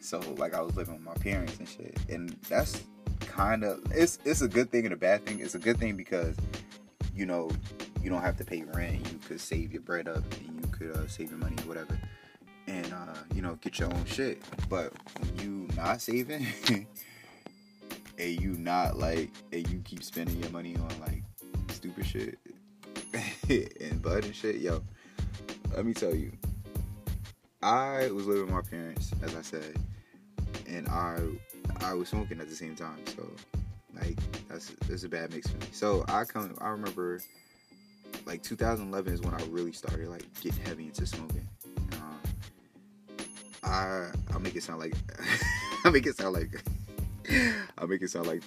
so 0.00 0.20
like 0.36 0.54
I 0.54 0.60
was 0.60 0.76
living 0.76 0.94
with 0.94 1.02
my 1.02 1.14
parents 1.14 1.58
and 1.58 1.68
shit, 1.68 1.98
and 2.10 2.36
that's 2.48 2.82
kind 3.20 3.64
of 3.64 3.80
it's 3.90 4.18
it's 4.24 4.42
a 4.42 4.48
good 4.48 4.70
thing 4.70 4.84
and 4.84 4.92
a 4.92 4.96
bad 4.96 5.24
thing. 5.24 5.40
It's 5.40 5.54
a 5.54 5.58
good 5.58 5.78
thing 5.78 5.96
because 5.96 6.36
you 7.14 7.24
know 7.24 7.50
you 8.02 8.10
don't 8.10 8.22
have 8.22 8.36
to 8.36 8.44
pay 8.44 8.64
rent. 8.64 9.10
You 9.10 9.18
could 9.26 9.40
save 9.40 9.72
your 9.72 9.82
bread 9.82 10.06
up 10.06 10.22
and 10.34 10.60
you 10.60 10.70
could 10.70 10.96
uh, 10.96 11.08
save 11.08 11.30
your 11.30 11.38
money 11.38 11.56
or 11.62 11.68
whatever, 11.68 11.98
and 12.66 12.92
uh, 12.92 13.14
you 13.34 13.40
know 13.40 13.54
get 13.62 13.78
your 13.78 13.92
own 13.92 14.04
shit. 14.04 14.42
But 14.68 14.92
when 15.18 15.38
you 15.38 15.68
not 15.74 16.02
saving. 16.02 16.46
and 18.18 18.40
you 18.42 18.52
not 18.52 18.98
like 18.98 19.30
and 19.52 19.66
you 19.70 19.80
keep 19.84 20.02
spending 20.02 20.38
your 20.38 20.50
money 20.50 20.76
on 20.76 20.90
like 21.00 21.22
stupid 21.82 22.06
shit 22.06 22.38
and 23.80 24.00
bud 24.00 24.24
and 24.24 24.36
shit, 24.36 24.56
yo, 24.56 24.80
let 25.74 25.84
me 25.84 25.92
tell 25.92 26.14
you, 26.14 26.30
I 27.60 28.08
was 28.12 28.28
living 28.28 28.44
with 28.44 28.54
my 28.54 28.62
parents, 28.62 29.10
as 29.20 29.34
I 29.34 29.42
said, 29.42 29.76
and 30.68 30.86
I 30.88 31.18
I 31.80 31.94
was 31.94 32.08
smoking 32.08 32.40
at 32.40 32.48
the 32.48 32.54
same 32.54 32.76
time. 32.76 33.04
So 33.16 33.28
like 34.00 34.16
that's 34.48 34.70
that's 34.88 35.02
a 35.02 35.08
bad 35.08 35.34
mix 35.34 35.48
for 35.48 35.56
me. 35.58 35.66
So 35.72 36.04
I 36.06 36.22
come 36.22 36.54
I 36.60 36.68
remember 36.68 37.20
like 38.26 38.44
2011 38.44 39.12
is 39.12 39.20
when 39.20 39.34
I 39.34 39.42
really 39.46 39.72
started 39.72 40.08
like 40.08 40.32
getting 40.40 40.64
heavy 40.64 40.84
into 40.84 41.04
smoking. 41.04 41.48
Um, 41.94 42.20
I 43.64 44.06
I'll 44.32 44.38
make 44.38 44.54
it 44.54 44.62
sound 44.62 44.78
like 44.78 44.94
I 45.84 45.90
make 45.90 46.06
it 46.06 46.16
sound 46.16 46.34
like 46.34 46.62
I'll 47.76 47.88
make 47.88 48.02
it 48.02 48.10
sound 48.10 48.28
like 48.28 48.42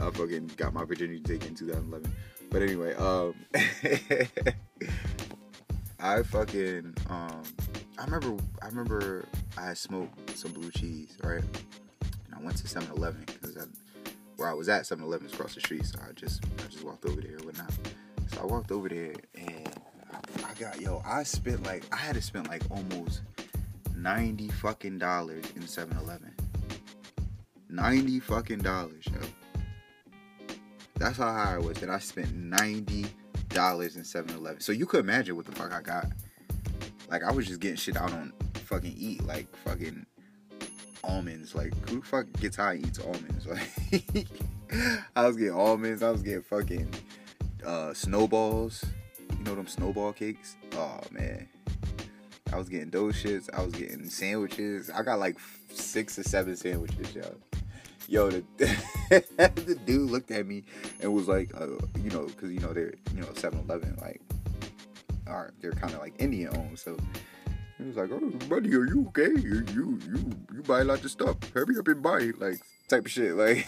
I 0.00 0.10
fucking 0.10 0.52
got 0.56 0.74
my 0.74 0.84
virginity 0.84 1.20
taken 1.20 1.48
in 1.48 1.54
2011. 1.54 2.12
But 2.50 2.62
anyway, 2.62 2.94
um, 2.94 3.34
I 6.00 6.22
fucking 6.22 6.94
um, 7.08 7.42
I 7.98 8.04
remember 8.04 8.36
I 8.62 8.66
remember 8.66 9.24
I 9.56 9.74
smoked 9.74 10.36
some 10.36 10.52
blue 10.52 10.70
cheese, 10.70 11.16
right? 11.22 11.42
And 12.02 12.34
I 12.34 12.42
went 12.42 12.56
to 12.58 12.64
7-Eleven 12.64 13.24
because 13.26 13.56
where 14.36 14.48
I 14.48 14.54
was 14.54 14.68
at 14.68 14.82
7-Eleven 14.82 15.26
is 15.26 15.32
across 15.32 15.54
the 15.54 15.60
street, 15.60 15.86
so 15.86 15.98
I 16.06 16.12
just 16.12 16.44
I 16.44 16.68
just 16.70 16.84
walked 16.84 17.06
over 17.06 17.20
there 17.20 17.36
or 17.36 17.46
whatnot. 17.46 17.72
So 18.32 18.40
I 18.42 18.44
walked 18.44 18.70
over 18.70 18.88
there 18.88 19.14
and 19.34 19.80
I 20.44 20.54
got 20.58 20.80
yo, 20.80 21.02
I 21.04 21.22
spent 21.22 21.64
like 21.64 21.84
I 21.92 21.96
had 21.96 22.14
to 22.14 22.22
spend 22.22 22.48
like 22.48 22.62
almost 22.70 23.22
90 23.96 24.48
fucking 24.48 24.98
dollars 24.98 25.44
in 25.56 25.62
7-Eleven. 25.62 26.34
90 27.68 28.20
fucking 28.20 28.58
dollars, 28.58 29.04
yo. 29.12 29.18
That's 30.96 31.18
how 31.18 31.32
high 31.32 31.54
I 31.54 31.58
was. 31.58 31.78
That 31.78 31.90
I 31.90 31.98
spent 31.98 32.34
90 32.34 33.06
dollars 33.50 33.96
in 33.96 34.02
7-Eleven. 34.02 34.60
So 34.60 34.72
you 34.72 34.86
could 34.86 35.00
imagine 35.00 35.36
what 35.36 35.46
the 35.46 35.52
fuck 35.52 35.72
I 35.72 35.80
got. 35.80 36.06
Like 37.08 37.22
I 37.22 37.32
was 37.32 37.46
just 37.46 37.60
getting 37.60 37.76
shit 37.76 37.96
out 37.96 38.12
on 38.12 38.32
fucking 38.54 38.94
eat 38.96 39.24
like 39.24 39.54
fucking 39.58 40.04
almonds. 41.04 41.54
Like 41.54 41.72
who 41.88 42.00
the 42.00 42.06
fuck 42.06 42.26
gets 42.40 42.56
high 42.56 42.74
and 42.74 42.86
eats 42.86 42.98
almonds? 42.98 43.46
Like 44.68 45.06
I 45.14 45.26
was 45.26 45.36
getting 45.36 45.54
almonds. 45.54 46.02
I 46.02 46.10
was 46.10 46.22
getting 46.22 46.42
fucking 46.42 46.88
uh, 47.64 47.94
snowballs. 47.94 48.84
You 49.30 49.44
know 49.44 49.54
them 49.54 49.68
snowball 49.68 50.12
cakes? 50.12 50.56
Oh 50.74 51.00
man. 51.12 51.48
I 52.52 52.56
was 52.56 52.68
getting 52.68 52.90
those 52.90 53.14
shits. 53.14 53.48
I 53.54 53.62
was 53.64 53.72
getting 53.74 54.08
sandwiches. 54.08 54.90
I 54.90 55.02
got 55.02 55.18
like 55.18 55.36
six 55.68 56.18
or 56.18 56.24
seven 56.24 56.56
sandwiches, 56.56 57.14
yo. 57.14 57.34
Yo, 58.08 58.30
the, 58.30 58.44
the 59.38 59.78
dude 59.84 60.10
looked 60.10 60.30
at 60.30 60.46
me 60.46 60.62
and 61.00 61.12
was 61.12 61.28
like, 61.28 61.50
uh, 61.54 61.66
you 62.02 62.10
know, 62.10 62.26
because 62.26 62.52
you 62.52 62.60
know 62.60 62.72
they're 62.72 62.94
you 63.14 63.20
know 63.20 63.26
7-Eleven 63.28 63.96
like, 64.00 64.20
are 65.26 65.52
they're 65.60 65.72
kind 65.72 65.92
of 65.92 66.00
like 66.00 66.14
Indian 66.18 66.56
owned, 66.56 66.78
so 66.78 66.96
he 67.78 67.84
was 67.84 67.96
like, 67.96 68.10
"Oh, 68.12 68.30
buddy, 68.48 68.74
are 68.74 68.86
you 68.86 69.06
okay? 69.08 69.38
You 69.40 69.64
you 69.74 69.98
you 70.06 70.30
you 70.54 70.62
buy 70.62 70.80
a 70.80 70.84
lot 70.84 71.04
of 71.04 71.10
stuff. 71.10 71.36
Hurry 71.52 71.76
up 71.78 71.88
and 71.88 72.02
buy 72.02 72.30
like 72.38 72.60
type 72.88 73.04
of 73.04 73.10
shit, 73.10 73.36
like." 73.36 73.66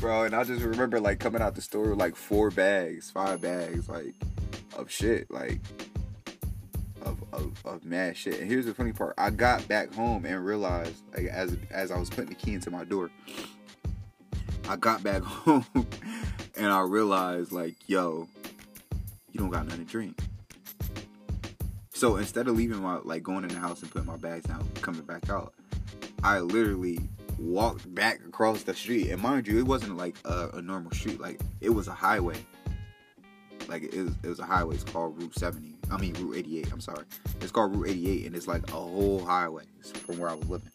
bro. 0.00 0.24
And 0.24 0.34
I 0.34 0.42
just 0.44 0.62
remember 0.62 0.98
like 0.98 1.20
coming 1.20 1.42
out 1.42 1.54
the 1.54 1.60
store 1.60 1.90
with 1.90 1.98
like 1.98 2.16
four 2.16 2.50
bags, 2.50 3.10
five 3.10 3.40
bags, 3.40 3.88
like 3.88 4.14
of 4.76 4.90
shit, 4.90 5.30
like 5.30 5.60
of, 7.02 7.22
of, 7.32 7.52
of 7.64 7.84
mad 7.84 8.16
shit. 8.16 8.40
And 8.40 8.50
here's 8.50 8.66
the 8.66 8.74
funny 8.74 8.92
part: 8.92 9.14
I 9.18 9.30
got 9.30 9.66
back 9.68 9.92
home 9.94 10.24
and 10.24 10.44
realized, 10.44 11.02
like 11.14 11.26
as 11.26 11.56
as 11.70 11.90
I 11.90 11.98
was 11.98 12.10
putting 12.10 12.30
the 12.30 12.34
key 12.34 12.54
into 12.54 12.70
my 12.70 12.84
door, 12.84 13.10
I 14.68 14.76
got 14.76 15.02
back 15.02 15.22
home 15.24 15.66
and 16.56 16.66
I 16.66 16.80
realized, 16.80 17.52
like, 17.52 17.76
yo, 17.86 18.28
you 19.32 19.40
don't 19.40 19.50
got 19.50 19.66
nothing 19.66 19.84
to 19.84 19.90
drink. 19.90 20.18
So 21.92 22.16
instead 22.16 22.48
of 22.48 22.56
leaving 22.56 22.80
my 22.82 22.98
like 23.04 23.22
going 23.22 23.44
in 23.44 23.50
the 23.50 23.58
house 23.58 23.82
and 23.82 23.90
putting 23.90 24.06
my 24.06 24.16
bags 24.16 24.44
down, 24.44 24.66
coming 24.80 25.02
back 25.02 25.28
out, 25.28 25.52
I 26.22 26.40
literally 26.40 26.98
walked 27.38 27.92
back 27.94 28.20
across 28.26 28.62
the 28.62 28.74
street. 28.74 29.10
And 29.10 29.20
mind 29.20 29.46
you, 29.46 29.58
it 29.58 29.66
wasn't 29.66 29.96
like 29.96 30.16
a, 30.24 30.50
a 30.54 30.62
normal 30.62 30.92
street. 30.92 31.20
Like 31.20 31.40
it 31.60 31.70
was 31.70 31.88
a 31.88 31.92
highway. 31.92 32.36
Like 33.68 33.82
it 33.82 34.02
was, 34.02 34.14
it 34.22 34.28
was 34.28 34.38
a 34.38 34.44
highway. 34.44 34.76
It's 34.76 34.84
called 34.84 35.20
Route 35.20 35.38
70. 35.38 35.69
I 35.90 35.98
mean 35.98 36.14
Route 36.14 36.36
88. 36.38 36.72
I'm 36.72 36.80
sorry. 36.80 37.04
It's 37.40 37.50
called 37.50 37.74
Route 37.74 37.88
88, 37.88 38.26
and 38.26 38.36
it's 38.36 38.46
like 38.48 38.66
a 38.68 38.72
whole 38.72 39.24
highway 39.24 39.64
from 40.06 40.18
where 40.18 40.30
I 40.30 40.34
was 40.34 40.48
living. 40.48 40.70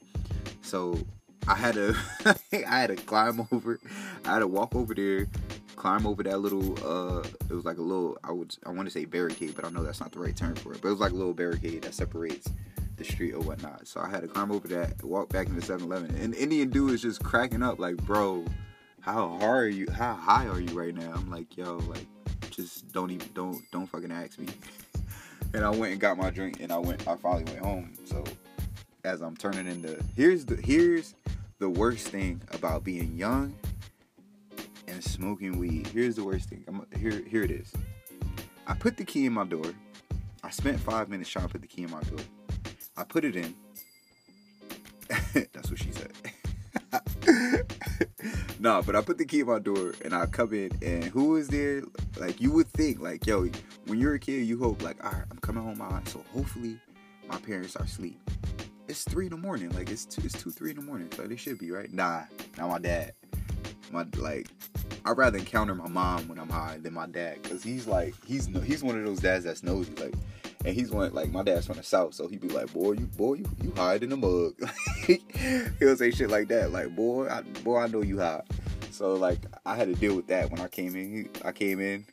So 0.61 0.99
I 1.47 1.55
had 1.55 1.75
to 1.75 1.95
I 2.53 2.79
had 2.79 2.87
to 2.87 2.95
climb 2.95 3.47
over. 3.51 3.79
I 4.25 4.33
had 4.33 4.39
to 4.39 4.47
walk 4.47 4.75
over 4.75 4.93
there, 4.93 5.27
climb 5.75 6.05
over 6.05 6.23
that 6.23 6.39
little 6.39 6.73
uh 6.85 7.23
it 7.49 7.53
was 7.53 7.65
like 7.65 7.77
a 7.77 7.81
little 7.81 8.17
I 8.23 8.31
would 8.31 8.55
I 8.65 8.71
want 8.71 8.87
to 8.87 8.91
say 8.91 9.05
barricade, 9.05 9.55
but 9.55 9.65
I 9.65 9.69
know 9.69 9.83
that's 9.83 9.99
not 10.01 10.11
the 10.11 10.19
right 10.19 10.35
term 10.35 10.55
for 10.55 10.73
it. 10.73 10.81
But 10.81 10.89
it 10.89 10.91
was 10.91 10.99
like 10.99 11.11
a 11.11 11.15
little 11.15 11.33
barricade 11.33 11.83
that 11.83 11.93
separates 11.93 12.49
the 12.97 13.03
street 13.03 13.33
or 13.33 13.41
whatnot. 13.41 13.87
So 13.87 13.99
I 13.99 14.09
had 14.09 14.21
to 14.21 14.27
climb 14.27 14.51
over 14.51 14.67
that, 14.69 15.03
walk 15.03 15.29
back 15.29 15.47
into 15.47 15.61
7-Eleven. 15.61 16.15
And 16.15 16.33
Indian 16.35 16.69
dude 16.69 16.91
is 16.91 17.01
just 17.01 17.23
cracking 17.23 17.63
up, 17.63 17.79
like, 17.79 17.97
bro, 17.97 18.45
how 19.01 19.37
hard 19.39 19.65
are 19.65 19.69
you? 19.69 19.87
How 19.91 20.13
high 20.13 20.47
are 20.47 20.59
you 20.59 20.77
right 20.77 20.93
now? 20.93 21.11
I'm 21.15 21.29
like, 21.29 21.57
yo, 21.57 21.77
like, 21.89 22.05
just 22.49 22.91
don't 22.91 23.11
even, 23.11 23.29
don't, 23.33 23.61
don't 23.71 23.87
fucking 23.87 24.11
ask 24.11 24.39
me. 24.39 24.47
And 25.55 25.63
I 25.63 25.69
went 25.69 25.93
and 25.93 26.01
got 26.01 26.17
my 26.17 26.29
drink, 26.29 26.59
and 26.59 26.69
I 26.69 26.77
went, 26.77 27.07
I 27.07 27.15
finally 27.15 27.45
went 27.45 27.59
home. 27.59 27.93
So 28.03 28.23
as 29.05 29.21
I'm 29.21 29.37
turning 29.37 29.67
into, 29.67 30.03
here's 30.15 30.43
the, 30.43 30.57
here's 30.57 31.15
the 31.59 31.69
worst 31.69 32.09
thing 32.09 32.41
about 32.51 32.83
being 32.83 33.15
young 33.15 33.55
and 34.87 35.01
smoking 35.01 35.57
weed. 35.57 35.87
Here's 35.87 36.17
the 36.17 36.25
worst 36.25 36.49
thing. 36.49 36.65
I'm, 36.67 36.85
here, 36.99 37.23
here 37.25 37.43
it 37.43 37.51
is. 37.51 37.71
I 38.67 38.73
put 38.73 38.97
the 38.97 39.05
key 39.05 39.27
in 39.27 39.33
my 39.33 39.45
door. 39.45 39.73
I 40.43 40.49
spent 40.49 40.77
five 40.77 41.07
minutes 41.07 41.29
trying 41.29 41.45
to 41.45 41.51
put 41.51 41.61
the 41.61 41.67
key 41.67 41.83
in 41.83 41.91
my 41.91 42.03
door. 42.03 42.19
I 42.97 43.05
put 43.05 43.23
it 43.23 43.37
in. 43.37 43.55
That's 45.53 45.69
what 45.69 45.79
she 45.79 45.91
said. 45.93 46.11
nah, 48.59 48.81
but 48.81 48.95
I 48.95 49.01
put 49.01 49.17
the 49.17 49.25
key 49.25 49.39
in 49.41 49.47
my 49.47 49.59
door 49.59 49.93
and 50.03 50.13
I 50.13 50.25
come 50.25 50.53
in 50.53 50.71
and 50.81 51.05
who 51.05 51.37
is 51.37 51.47
there? 51.47 51.83
Like 52.17 52.41
you 52.41 52.51
would 52.51 52.67
think, 52.67 52.99
like, 52.99 53.25
yo, 53.25 53.47
when 53.85 53.99
you're 53.99 54.15
a 54.15 54.19
kid, 54.19 54.45
you 54.45 54.59
hope 54.59 54.81
like, 54.81 55.03
all 55.03 55.11
right, 55.11 55.24
coming 55.55 55.77
home, 55.77 55.89
my 55.89 56.01
so 56.05 56.23
hopefully 56.33 56.77
my 57.27 57.37
parents 57.37 57.75
are 57.75 57.83
asleep. 57.83 58.19
It's 58.87 59.03
three 59.03 59.25
in 59.25 59.31
the 59.31 59.37
morning, 59.37 59.69
like 59.71 59.89
it's 59.89 60.05
two, 60.05 60.21
it's 60.23 60.41
two, 60.41 60.51
three 60.51 60.71
in 60.71 60.75
the 60.75 60.81
morning, 60.81 61.09
so 61.15 61.23
they 61.23 61.35
should 61.35 61.57
be 61.57 61.71
right. 61.71 61.91
Nah, 61.91 62.23
not 62.57 62.69
my 62.69 62.79
dad. 62.79 63.13
My 63.91 64.05
like, 64.17 64.47
I'd 65.05 65.17
rather 65.17 65.37
encounter 65.37 65.73
my 65.73 65.87
mom 65.87 66.27
when 66.27 66.39
I'm 66.39 66.49
high 66.49 66.77
than 66.81 66.93
my 66.93 67.07
dad, 67.07 67.41
cause 67.43 67.63
he's 67.63 67.87
like, 67.87 68.13
he's 68.25 68.47
he's 68.63 68.83
one 68.83 68.97
of 68.97 69.05
those 69.05 69.19
dads 69.19 69.45
that's 69.45 69.63
nosy, 69.63 69.93
like 69.95 70.13
and 70.65 70.75
he's 70.75 70.91
one 70.91 71.13
like 71.13 71.31
my 71.31 71.43
dad's 71.43 71.67
from 71.67 71.77
the 71.77 71.83
south, 71.83 72.13
so 72.13 72.27
he'd 72.27 72.41
be 72.41 72.49
like, 72.49 72.73
"Boy, 72.73 72.93
you 72.93 73.05
boy, 73.05 73.35
you, 73.35 73.45
you 73.63 73.73
hide 73.75 74.03
in 74.03 74.09
the 74.09 74.17
mug." 74.17 74.55
He'll 75.79 75.95
say 75.95 76.11
shit 76.11 76.29
like 76.29 76.47
that, 76.49 76.71
like, 76.71 76.95
"Boy, 76.95 77.29
I, 77.29 77.41
boy, 77.63 77.79
I 77.79 77.87
know 77.87 78.01
you 78.01 78.19
hide." 78.19 78.43
So 78.91 79.13
like, 79.13 79.39
I 79.65 79.75
had 79.75 79.87
to 79.87 79.95
deal 79.95 80.15
with 80.15 80.27
that 80.27 80.51
when 80.51 80.59
I 80.59 80.67
came 80.67 80.95
in. 80.95 81.29
I 81.43 81.51
came 81.51 81.79
in, 81.79 82.05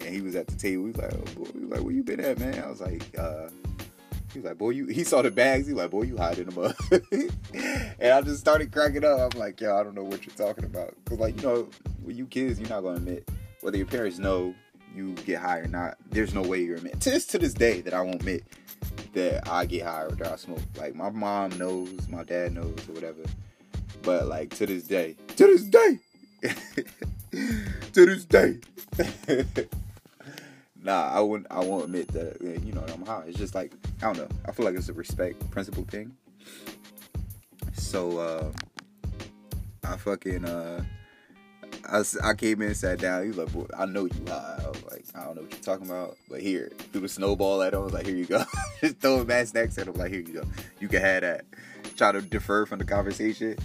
and 0.00 0.14
he 0.14 0.20
was 0.20 0.34
at 0.34 0.46
the 0.46 0.56
table. 0.56 0.84
He 0.84 0.92
was 0.92 0.96
like, 0.96 1.12
oh, 1.14 1.34
boy, 1.34 1.50
he 1.52 1.60
was 1.60 1.70
like, 1.70 1.82
"Where 1.82 1.92
you 1.92 2.02
been 2.02 2.20
at, 2.20 2.38
man?" 2.38 2.62
I 2.62 2.68
was 2.68 2.80
like, 2.80 3.18
uh, 3.18 3.48
he 4.32 4.40
was 4.40 4.46
like, 4.46 4.58
"Boy, 4.58 4.70
you." 4.70 4.86
He 4.86 5.04
saw 5.04 5.22
the 5.22 5.30
bags. 5.30 5.66
He 5.66 5.72
was 5.72 5.82
like, 5.82 5.90
"Boy, 5.90 6.02
you 6.02 6.16
hide 6.16 6.36
them 6.36 6.58
up. 6.58 6.76
and 8.00 8.12
I 8.12 8.20
just 8.20 8.40
started 8.40 8.72
cracking 8.72 9.04
up. 9.04 9.32
I'm 9.32 9.38
like, 9.38 9.60
"Yo, 9.60 9.74
I 9.74 9.82
don't 9.82 9.94
know 9.94 10.04
what 10.04 10.26
you're 10.26 10.34
talking 10.34 10.64
about," 10.64 10.94
because 11.04 11.20
like 11.20 11.36
you 11.36 11.42
know, 11.42 11.68
when 12.02 12.16
you 12.16 12.26
kids, 12.26 12.58
you're 12.58 12.68
not 12.68 12.82
gonna 12.82 12.96
admit 12.96 13.28
whether 13.60 13.76
your 13.76 13.86
parents 13.86 14.18
know 14.18 14.54
you 14.94 15.12
get 15.12 15.40
high 15.40 15.58
or 15.58 15.66
not, 15.66 15.96
there's 16.10 16.34
no 16.34 16.42
way 16.42 16.60
you're 16.62 16.76
admit. 16.76 17.00
To 17.02 17.18
to 17.18 17.38
this 17.38 17.54
day 17.54 17.80
that 17.80 17.94
I 17.94 18.00
won't 18.02 18.16
admit 18.16 18.44
that 19.14 19.48
I 19.48 19.64
get 19.66 19.84
high 19.84 20.02
or 20.02 20.10
that 20.10 20.32
I 20.32 20.36
smoke. 20.36 20.60
Like 20.76 20.94
my 20.94 21.10
mom 21.10 21.56
knows, 21.58 22.08
my 22.08 22.24
dad 22.24 22.54
knows, 22.54 22.76
or 22.88 22.92
whatever. 22.92 23.22
But 24.02 24.26
like 24.26 24.50
to 24.56 24.66
this 24.66 24.84
day, 24.84 25.16
to 25.36 25.46
this 25.46 25.64
day, 25.64 25.98
to 27.92 28.06
this 28.06 28.24
day. 28.24 28.58
nah, 30.84 31.10
I 31.12 31.20
wouldn't. 31.20 31.50
I 31.50 31.64
won't 31.64 31.84
admit 31.84 32.08
that. 32.08 32.40
You 32.40 32.72
know, 32.72 32.84
I'm 32.92 33.04
high. 33.04 33.24
It's 33.26 33.38
just 33.38 33.54
like 33.54 33.72
I 34.02 34.12
don't 34.12 34.18
know. 34.18 34.28
I 34.46 34.52
feel 34.52 34.64
like 34.64 34.76
it's 34.76 34.88
a 34.88 34.92
respect 34.92 35.50
principle 35.50 35.84
thing. 35.84 36.16
So 37.72 38.18
uh, 38.18 38.52
I 39.82 39.96
fucking 39.96 40.44
uh, 40.44 40.84
I, 41.90 42.02
I 42.22 42.34
came 42.34 42.62
in, 42.62 42.74
sat 42.74 43.00
down. 43.00 43.22
He 43.22 43.28
was 43.28 43.38
like, 43.38 43.52
Boy, 43.52 43.66
I 43.76 43.86
know 43.86 44.04
you 44.04 44.24
high. 44.26 44.60
I 44.64 44.68
was 44.68 44.84
like, 44.90 45.04
I 45.14 45.24
don't 45.24 45.36
know 45.36 45.42
what 45.42 45.52
you're 45.52 45.60
talking 45.60 45.86
about, 45.86 46.16
but 46.28 46.40
here, 46.40 46.72
threw 46.92 47.00
the 47.02 47.08
snowball 47.08 47.62
at 47.62 47.74
him. 47.74 47.80
I 47.80 47.84
was 47.84 47.92
like, 47.92 48.06
here 48.06 48.16
you 48.16 48.26
go. 48.26 48.44
Just 48.80 48.98
throwing 48.98 49.26
mad 49.26 49.48
snacks 49.48 49.76
at 49.78 49.88
him. 49.88 49.94
Like, 49.94 50.10
here 50.10 50.20
you 50.20 50.32
go. 50.32 50.44
You 50.80 50.88
can 50.88 51.00
have 51.00 51.22
that. 51.22 51.44
Try 51.96 52.12
to 52.12 52.22
defer 52.22 52.66
from 52.66 52.78
the 52.78 52.84
conversation. 52.84 53.56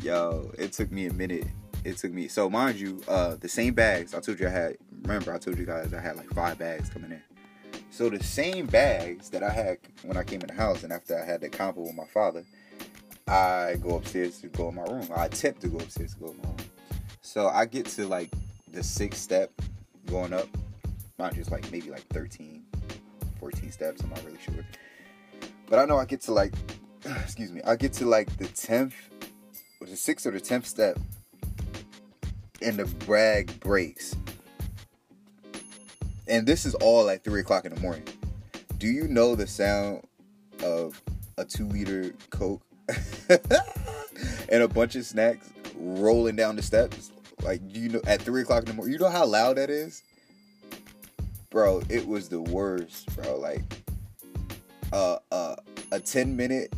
Yo, 0.00 0.50
it 0.58 0.72
took 0.72 0.90
me 0.90 1.06
a 1.06 1.12
minute. 1.12 1.46
It 1.84 1.96
took 1.96 2.12
me. 2.12 2.28
So, 2.28 2.48
mind 2.48 2.78
you, 2.78 3.00
uh, 3.08 3.36
the 3.36 3.48
same 3.48 3.74
bags 3.74 4.14
I 4.14 4.20
told 4.20 4.38
you 4.38 4.46
I 4.46 4.50
had. 4.50 4.76
Remember, 5.02 5.34
I 5.34 5.38
told 5.38 5.58
you 5.58 5.66
guys 5.66 5.92
I 5.92 6.00
had 6.00 6.16
like 6.16 6.30
five 6.30 6.58
bags 6.58 6.88
coming 6.88 7.10
in. 7.10 7.22
So, 7.90 8.08
the 8.08 8.22
same 8.22 8.66
bags 8.66 9.30
that 9.30 9.42
I 9.42 9.50
had 9.50 9.78
when 10.02 10.16
I 10.16 10.22
came 10.22 10.40
in 10.40 10.46
the 10.46 10.54
house 10.54 10.84
and 10.84 10.92
after 10.92 11.20
I 11.20 11.24
had 11.24 11.40
the 11.40 11.50
convo 11.50 11.78
with 11.78 11.94
my 11.94 12.06
father, 12.06 12.44
I 13.26 13.76
go 13.80 13.96
upstairs 13.96 14.40
to 14.40 14.48
go 14.48 14.68
in 14.68 14.76
my 14.76 14.82
room. 14.82 15.08
I 15.14 15.26
attempt 15.26 15.60
to 15.62 15.68
go 15.68 15.78
upstairs 15.78 16.14
to 16.14 16.20
go 16.20 16.30
in 16.30 16.38
my 16.38 16.44
room. 16.44 16.56
So 17.20 17.48
I 17.48 17.66
get 17.66 17.86
to 17.86 18.06
like 18.06 18.30
the 18.72 18.82
sixth 18.82 19.20
step 19.20 19.50
going 20.06 20.32
up. 20.32 20.48
Not 21.18 21.34
just 21.34 21.50
like 21.50 21.70
maybe 21.70 21.90
like 21.90 22.06
13, 22.08 22.64
14 23.38 23.72
steps. 23.72 24.02
I'm 24.02 24.10
not 24.10 24.24
really 24.24 24.38
sure. 24.40 24.64
But 25.68 25.78
I 25.78 25.84
know 25.84 25.98
I 25.98 26.04
get 26.04 26.20
to 26.22 26.32
like 26.32 26.52
excuse 27.22 27.50
me, 27.50 27.60
I 27.64 27.76
get 27.76 27.92
to 27.94 28.06
like 28.06 28.36
the 28.36 28.46
tenth, 28.46 28.94
or 29.80 29.86
the 29.86 29.96
sixth 29.96 30.26
or 30.26 30.30
the 30.30 30.40
tenth 30.40 30.66
step, 30.66 30.98
and 32.62 32.78
the 32.78 32.84
brag 33.04 33.58
breaks. 33.60 34.16
And 36.28 36.46
this 36.46 36.64
is 36.64 36.74
all 36.76 37.08
at 37.10 37.24
three 37.24 37.40
o'clock 37.40 37.64
in 37.64 37.74
the 37.74 37.80
morning. 37.80 38.04
Do 38.78 38.86
you 38.86 39.08
know 39.08 39.34
the 39.34 39.46
sound 39.46 40.06
of 40.62 41.00
a 41.38 41.44
two 41.44 41.66
liter 41.66 42.14
Coke 42.30 42.62
and 43.28 44.62
a 44.62 44.68
bunch 44.68 44.96
of 44.96 45.04
snacks 45.04 45.50
rolling 45.76 46.36
down 46.36 46.56
the 46.56 46.62
steps? 46.62 47.12
Like, 47.42 47.60
you 47.68 47.88
know, 47.88 48.00
at 48.06 48.22
three 48.22 48.42
o'clock 48.42 48.62
in 48.64 48.68
the 48.68 48.74
morning, 48.74 48.92
you 48.92 48.98
know 48.98 49.08
how 49.08 49.26
loud 49.26 49.56
that 49.56 49.70
is? 49.70 50.02
Bro, 51.50 51.82
it 51.88 52.06
was 52.06 52.28
the 52.28 52.40
worst, 52.40 53.14
bro. 53.16 53.36
Like, 53.36 53.62
uh, 54.92 55.18
uh, 55.30 55.56
a 55.90 56.00
10 56.00 56.36
minute 56.36 56.72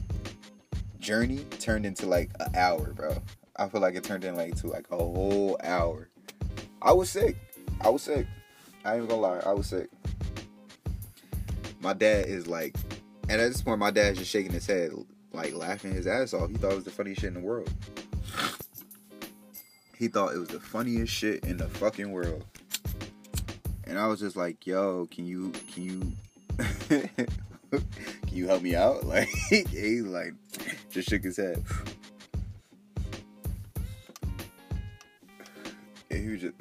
journey 0.98 1.44
turned 1.60 1.84
into 1.84 2.06
like 2.06 2.30
an 2.40 2.54
hour, 2.56 2.92
bro. 2.94 3.16
I 3.56 3.68
feel 3.68 3.80
like 3.80 3.94
it 3.94 4.04
turned 4.04 4.24
in 4.24 4.36
like 4.36 4.56
to 4.56 4.66
like 4.66 4.86
a 4.90 4.96
whole 4.96 5.58
hour. 5.62 6.08
I 6.82 6.92
was 6.92 7.10
sick. 7.10 7.36
I 7.80 7.88
was 7.88 8.02
sick. 8.02 8.26
I 8.84 8.96
ain't 8.96 9.08
gonna 9.08 9.20
lie, 9.20 9.38
I 9.38 9.52
was 9.52 9.68
sick. 9.68 9.88
My 11.80 11.94
dad 11.94 12.26
is 12.26 12.46
like, 12.46 12.76
and 13.28 13.40
at 13.40 13.48
this 13.48 13.62
point, 13.62 13.78
my 13.78 13.90
dad's 13.90 14.18
just 14.18 14.30
shaking 14.30 14.52
his 14.52 14.66
head, 14.66 14.92
like 15.32 15.54
laughing 15.54 15.92
his 15.92 16.06
ass 16.06 16.34
off. 16.34 16.50
He 16.50 16.56
thought 16.56 16.72
it 16.72 16.76
was 16.76 16.84
the 16.84 16.90
funniest 16.90 17.22
shit 17.22 17.28
in 17.28 17.34
the 17.34 17.40
world. 17.40 17.70
He 19.96 20.08
thought 20.08 20.34
it 20.34 20.38
was 20.38 20.48
the 20.48 20.60
funniest 20.60 21.12
shit 21.12 21.44
in 21.44 21.56
the 21.56 21.68
fucking 21.68 22.10
world. 22.10 22.44
And 23.84 23.98
I 23.98 24.06
was 24.06 24.20
just 24.20 24.36
like, 24.36 24.66
yo, 24.66 25.06
can 25.10 25.26
you, 25.26 25.52
can 25.72 25.82
you, 25.82 26.12
can 26.88 28.32
you 28.32 28.48
help 28.48 28.62
me 28.62 28.74
out? 28.74 29.04
Like, 29.04 29.28
he 29.28 30.00
like, 30.02 30.34
just 30.90 31.08
shook 31.08 31.22
his 31.22 31.36
head. 31.36 31.62
Was 36.34 36.42
just, 36.42 36.54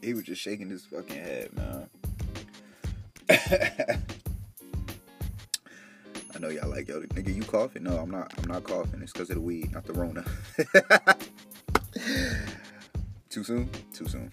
he 0.00 0.14
was 0.14 0.24
just 0.24 0.40
shaking 0.40 0.70
his 0.70 0.84
fucking 0.86 1.16
head, 1.16 1.50
man. 1.54 1.90
I 6.34 6.38
know 6.38 6.48
y'all 6.48 6.70
like 6.70 6.88
yo, 6.88 7.00
nigga. 7.02 7.34
You 7.34 7.42
coughing? 7.42 7.82
No, 7.82 7.98
I'm 7.98 8.10
not. 8.10 8.32
I'm 8.38 8.48
not 8.48 8.64
coughing. 8.64 9.02
It's 9.02 9.12
because 9.12 9.28
of 9.30 9.36
the 9.36 9.42
weed, 9.42 9.72
not 9.72 9.84
the 9.84 9.92
Rona. 9.92 10.24
Too 13.28 13.44
soon? 13.44 13.68
Too 13.92 14.08
soon. 14.08 14.32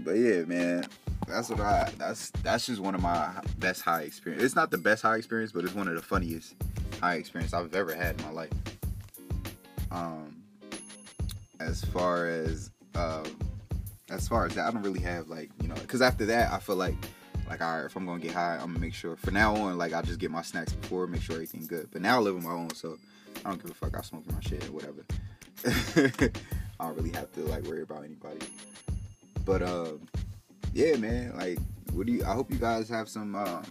But 0.00 0.12
yeah, 0.12 0.42
man. 0.44 0.86
That's 1.28 1.48
what 1.48 1.60
I. 1.60 1.90
That's 1.98 2.30
that's 2.42 2.66
just 2.66 2.80
one 2.80 2.94
of 2.94 3.00
my 3.02 3.30
best 3.58 3.82
high 3.82 4.02
experience. 4.02 4.42
It's 4.42 4.56
not 4.56 4.70
the 4.70 4.78
best 4.78 5.02
high 5.02 5.16
experience, 5.16 5.52
but 5.52 5.64
it's 5.64 5.74
one 5.74 5.88
of 5.88 5.94
the 5.94 6.02
funniest 6.02 6.54
high 7.00 7.14
experience 7.14 7.54
I've 7.54 7.74
ever 7.74 7.94
had 7.94 8.18
in 8.20 8.26
my 8.26 8.32
life. 8.32 8.50
Um, 9.90 10.35
as 11.66 11.84
far 11.84 12.28
as 12.28 12.70
um, 12.94 13.24
as 14.10 14.28
far 14.28 14.46
as 14.46 14.54
that, 14.54 14.66
I 14.66 14.70
don't 14.70 14.82
really 14.82 15.00
have 15.00 15.28
like 15.28 15.50
you 15.60 15.68
know, 15.68 15.74
because 15.74 16.00
after 16.00 16.26
that, 16.26 16.52
I 16.52 16.58
feel 16.58 16.76
like 16.76 16.94
like 17.48 17.60
all 17.60 17.76
right, 17.76 17.84
if 17.86 17.96
I'm 17.96 18.06
gonna 18.06 18.20
get 18.20 18.32
high, 18.32 18.54
I'm 18.54 18.68
gonna 18.68 18.78
make 18.78 18.94
sure. 18.94 19.16
For 19.16 19.30
now 19.30 19.54
on, 19.54 19.78
like 19.78 19.92
I 19.92 20.02
just 20.02 20.18
get 20.18 20.30
my 20.30 20.42
snacks 20.42 20.72
before, 20.72 21.06
make 21.06 21.22
sure 21.22 21.34
everything 21.34 21.66
good. 21.66 21.88
But 21.92 22.02
now 22.02 22.16
I 22.16 22.20
live 22.20 22.36
on 22.36 22.44
my 22.44 22.50
own, 22.50 22.70
so 22.74 22.98
I 23.44 23.50
don't 23.50 23.62
give 23.62 23.70
a 23.70 23.74
fuck. 23.74 23.96
I 23.96 24.02
smoke 24.02 24.30
my 24.32 24.40
shit 24.40 24.66
or 24.68 24.72
whatever. 24.72 25.04
I 26.78 26.86
don't 26.86 26.96
really 26.96 27.10
have 27.10 27.32
to 27.32 27.40
like 27.40 27.64
worry 27.64 27.82
about 27.82 28.04
anybody. 28.04 28.46
But 29.44 29.62
um, 29.62 30.08
yeah, 30.72 30.96
man. 30.96 31.36
Like, 31.36 31.58
what 31.92 32.06
do 32.06 32.12
you? 32.12 32.24
I 32.24 32.32
hope 32.32 32.50
you 32.50 32.58
guys 32.58 32.88
have 32.88 33.08
some. 33.08 33.34
Um, 33.34 33.62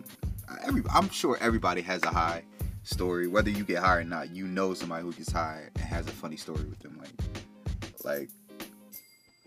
every 0.65 0.83
I'm 0.93 1.09
sure 1.09 1.37
everybody 1.41 1.81
has 1.81 2.03
a 2.03 2.09
high 2.09 2.43
story, 2.83 3.27
whether 3.27 3.49
you 3.49 3.63
get 3.63 3.79
high 3.79 3.97
or 3.97 4.03
not. 4.03 4.33
You 4.33 4.47
know 4.47 4.73
somebody 4.73 5.03
who 5.03 5.11
gets 5.11 5.31
high 5.31 5.63
and 5.75 5.83
has 5.83 6.07
a 6.07 6.11
funny 6.11 6.37
story 6.37 6.63
with 6.63 6.79
them. 6.79 6.97
Like, 6.99 7.34
like 8.05 8.29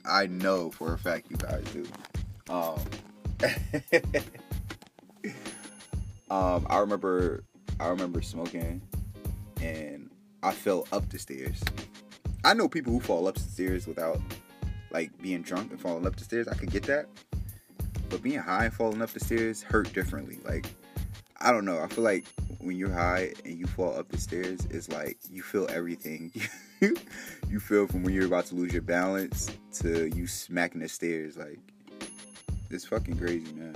I 0.04 0.26
know 0.26 0.70
for 0.70 0.92
a 0.94 0.98
fact 0.98 1.30
you 1.30 1.36
guys 1.36 1.64
do. 1.72 1.86
Um, 2.50 2.80
um, 6.30 6.66
I 6.68 6.78
remember, 6.78 7.44
I 7.78 7.88
remember 7.88 8.22
smoking, 8.22 8.80
and 9.60 10.10
I 10.42 10.52
fell 10.52 10.88
up 10.92 11.08
the 11.10 11.18
stairs. 11.18 11.62
I 12.44 12.54
know 12.54 12.68
people 12.68 12.92
who 12.92 13.00
fall 13.00 13.28
up 13.28 13.34
the 13.34 13.40
stairs 13.40 13.86
without 13.86 14.20
like 14.90 15.10
being 15.20 15.42
drunk 15.42 15.70
and 15.70 15.80
falling 15.80 16.06
up 16.06 16.16
the 16.16 16.24
stairs. 16.24 16.48
I 16.48 16.54
could 16.54 16.70
get 16.70 16.84
that, 16.84 17.06
but 18.08 18.22
being 18.22 18.38
high 18.38 18.64
and 18.66 18.74
falling 18.74 19.02
up 19.02 19.10
the 19.10 19.20
stairs 19.20 19.62
hurt 19.62 19.92
differently. 19.92 20.38
Like, 20.44 20.66
I 21.38 21.52
don't 21.52 21.66
know. 21.66 21.80
I 21.80 21.88
feel 21.88 22.04
like 22.04 22.24
when 22.60 22.76
you're 22.76 22.92
high 22.92 23.34
and 23.44 23.58
you 23.58 23.66
fall 23.66 23.98
up 23.98 24.08
the 24.08 24.18
stairs, 24.18 24.66
it's 24.70 24.88
like 24.88 25.18
you 25.30 25.42
feel 25.42 25.66
everything. 25.70 26.32
you 27.48 27.60
feel 27.60 27.86
from 27.86 28.02
when 28.02 28.14
you're 28.14 28.26
about 28.26 28.46
to 28.46 28.54
lose 28.54 28.72
your 28.72 28.82
balance 28.82 29.50
to 29.72 30.08
you 30.14 30.26
smacking 30.26 30.80
the 30.80 30.88
stairs. 30.88 31.36
Like, 31.36 31.58
it's 32.70 32.84
fucking 32.84 33.18
crazy, 33.18 33.52
man. 33.52 33.74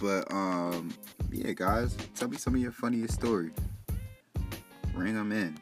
But 0.00 0.30
um, 0.32 0.92
yeah, 1.30 1.52
guys, 1.52 1.96
tell 2.14 2.28
me 2.28 2.36
some 2.36 2.54
of 2.54 2.60
your 2.60 2.72
funniest 2.72 3.14
stories. 3.14 3.52
Ring 4.94 5.14
them 5.14 5.32
in. 5.32 5.56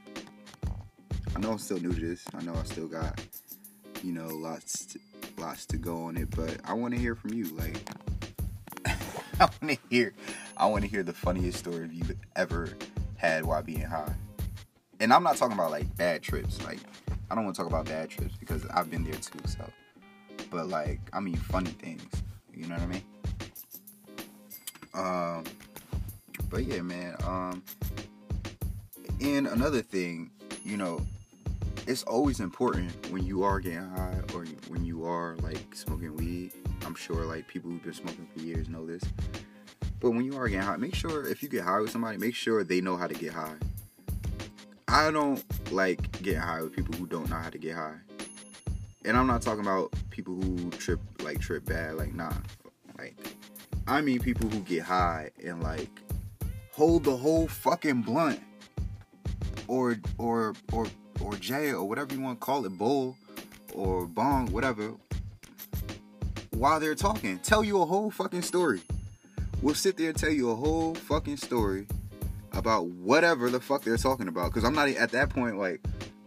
I 1.34 1.38
know 1.38 1.52
I'm 1.52 1.58
still 1.58 1.78
new 1.78 1.92
to 1.92 2.00
this. 2.00 2.24
I 2.34 2.42
know 2.42 2.54
I 2.54 2.62
still 2.64 2.88
got, 2.88 3.20
you 4.02 4.12
know, 4.12 4.26
lots, 4.26 4.86
to, 4.86 4.98
lots 5.38 5.64
to 5.66 5.76
go 5.76 6.04
on 6.04 6.16
it. 6.16 6.30
But 6.30 6.58
I 6.64 6.74
want 6.74 6.94
to 6.94 7.00
hear 7.00 7.14
from 7.14 7.32
you. 7.32 7.44
Like, 7.56 7.78
I 9.40 9.48
want 9.60 9.68
to 9.70 9.78
hear, 9.88 10.12
I 10.56 10.66
want 10.66 10.82
to 10.84 10.90
hear 10.90 11.02
the 11.02 11.12
funniest 11.12 11.58
story 11.58 11.88
you've 11.92 12.16
ever 12.36 12.68
had 13.16 13.44
while 13.44 13.62
being 13.62 13.82
high. 13.82 14.14
And 15.02 15.12
I'm 15.12 15.24
not 15.24 15.36
talking 15.36 15.54
about 15.54 15.72
like 15.72 15.94
bad 15.96 16.22
trips. 16.22 16.64
Like, 16.64 16.78
I 17.28 17.34
don't 17.34 17.44
want 17.44 17.56
to 17.56 17.62
talk 17.62 17.68
about 17.68 17.86
bad 17.86 18.08
trips 18.08 18.36
because 18.38 18.64
I've 18.66 18.88
been 18.88 19.02
there 19.02 19.14
too. 19.14 19.40
So 19.46 19.68
but 20.48 20.68
like 20.68 21.00
I 21.12 21.18
mean 21.18 21.36
funny 21.36 21.70
things. 21.70 22.08
You 22.54 22.66
know 22.68 22.76
what 22.76 22.82
I 22.82 22.86
mean? 22.86 23.02
Um, 24.94 25.44
but 26.50 26.64
yeah, 26.64 26.82
man. 26.82 27.16
Um, 27.26 27.64
and 29.20 29.48
another 29.48 29.82
thing, 29.82 30.30
you 30.62 30.76
know, 30.76 31.00
it's 31.88 32.04
always 32.04 32.38
important 32.38 32.92
when 33.10 33.26
you 33.26 33.42
are 33.42 33.58
getting 33.58 33.88
high 33.88 34.20
or 34.34 34.44
when 34.68 34.84
you 34.84 35.04
are 35.04 35.36
like 35.42 35.74
smoking 35.74 36.14
weed. 36.16 36.52
I'm 36.86 36.94
sure 36.94 37.24
like 37.24 37.48
people 37.48 37.70
who've 37.70 37.82
been 37.82 37.94
smoking 37.94 38.28
for 38.32 38.40
years 38.40 38.68
know 38.68 38.86
this. 38.86 39.02
But 39.98 40.10
when 40.10 40.24
you 40.24 40.36
are 40.36 40.48
getting 40.48 40.66
high, 40.66 40.76
make 40.76 40.94
sure 40.94 41.26
if 41.26 41.42
you 41.42 41.48
get 41.48 41.64
high 41.64 41.80
with 41.80 41.90
somebody, 41.90 42.18
make 42.18 42.36
sure 42.36 42.62
they 42.62 42.80
know 42.80 42.96
how 42.96 43.08
to 43.08 43.14
get 43.14 43.32
high. 43.32 43.56
I 44.92 45.10
don't 45.10 45.42
like 45.72 46.22
getting 46.22 46.40
high 46.40 46.62
with 46.62 46.76
people 46.76 46.94
who 46.96 47.06
don't 47.06 47.28
know 47.28 47.36
how 47.36 47.50
to 47.50 47.58
get 47.58 47.74
high 47.74 47.96
and 49.04 49.16
I'm 49.16 49.26
not 49.26 49.42
talking 49.42 49.62
about 49.62 49.92
people 50.10 50.34
who 50.34 50.70
trip 50.70 51.00
like 51.22 51.40
trip 51.40 51.64
bad, 51.64 51.96
like 51.96 52.14
nah. 52.14 52.32
Like 52.98 53.16
I 53.86 54.00
mean 54.00 54.20
people 54.20 54.48
who 54.48 54.60
get 54.60 54.82
high 54.82 55.30
and 55.44 55.62
like 55.62 55.88
hold 56.72 57.04
the 57.04 57.16
whole 57.16 57.48
fucking 57.48 58.02
blunt 58.02 58.40
or 59.66 59.96
or 60.18 60.54
or 60.72 60.86
or 61.20 61.34
J 61.36 61.72
or 61.72 61.84
whatever 61.84 62.14
you 62.14 62.20
want 62.20 62.40
to 62.40 62.44
call 62.44 62.64
it, 62.64 62.76
bowl 62.76 63.16
or 63.74 64.06
bong, 64.06 64.52
whatever, 64.52 64.92
while 66.50 66.78
they're 66.78 66.94
talking. 66.94 67.38
Tell 67.38 67.64
you 67.64 67.80
a 67.80 67.86
whole 67.86 68.10
fucking 68.10 68.42
story. 68.42 68.82
We'll 69.62 69.74
sit 69.74 69.96
there 69.96 70.08
and 70.08 70.18
tell 70.18 70.30
you 70.30 70.50
a 70.50 70.56
whole 70.56 70.94
fucking 70.94 71.36
story 71.36 71.86
about 72.54 72.86
whatever 72.86 73.50
the 73.50 73.60
fuck 73.60 73.82
they're 73.82 73.96
talking 73.96 74.28
about. 74.28 74.52
Cause 74.52 74.64
I'm 74.64 74.74
not 74.74 74.88
at 74.88 75.10
that 75.12 75.30
point 75.30 75.58
like 75.58 75.80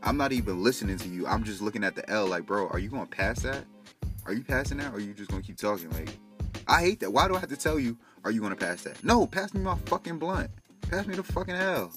I'm 0.04 0.18
not 0.18 0.32
even 0.32 0.64
listening 0.64 0.98
to 1.00 1.08
you. 1.08 1.26
I'm 1.26 1.44
just 1.44 1.62
looking 1.62 1.84
at 1.84 1.96
the 1.96 2.08
L 2.10 2.28
like, 2.28 2.46
bro, 2.46 2.68
are 2.68 2.80
you 2.80 2.90
gonna 2.90 3.08
pass 3.08 3.42
that? 3.42 3.66
Are 4.26 4.34
you 4.34 4.44
passing 4.44 4.78
that 4.78 4.94
or 4.94 4.98
are 4.98 5.00
you 5.00 5.14
just 5.14 5.32
gonna 5.32 5.42
keep 5.42 5.58
talking? 5.58 5.90
Like, 5.92 6.10
I 6.68 6.82
hate 6.82 7.00
that. 7.00 7.12
Why 7.12 7.28
do 7.28 7.36
I 7.36 7.40
have 7.40 7.50
to 7.50 7.58
tell 7.58 7.80
you, 7.80 7.98
are 8.24 8.32
you 8.32 8.42
gonna 8.42 8.56
pass 8.56 8.84
that? 8.84 9.04
No, 9.04 9.26
pass 9.26 9.54
me 9.54 9.62
my 9.62 9.76
fucking 9.86 10.20
blunt. 10.20 10.52
Pass 10.90 11.08
me 11.08 11.16
the 11.16 11.24
fucking 11.24 11.56
L. 11.56 11.92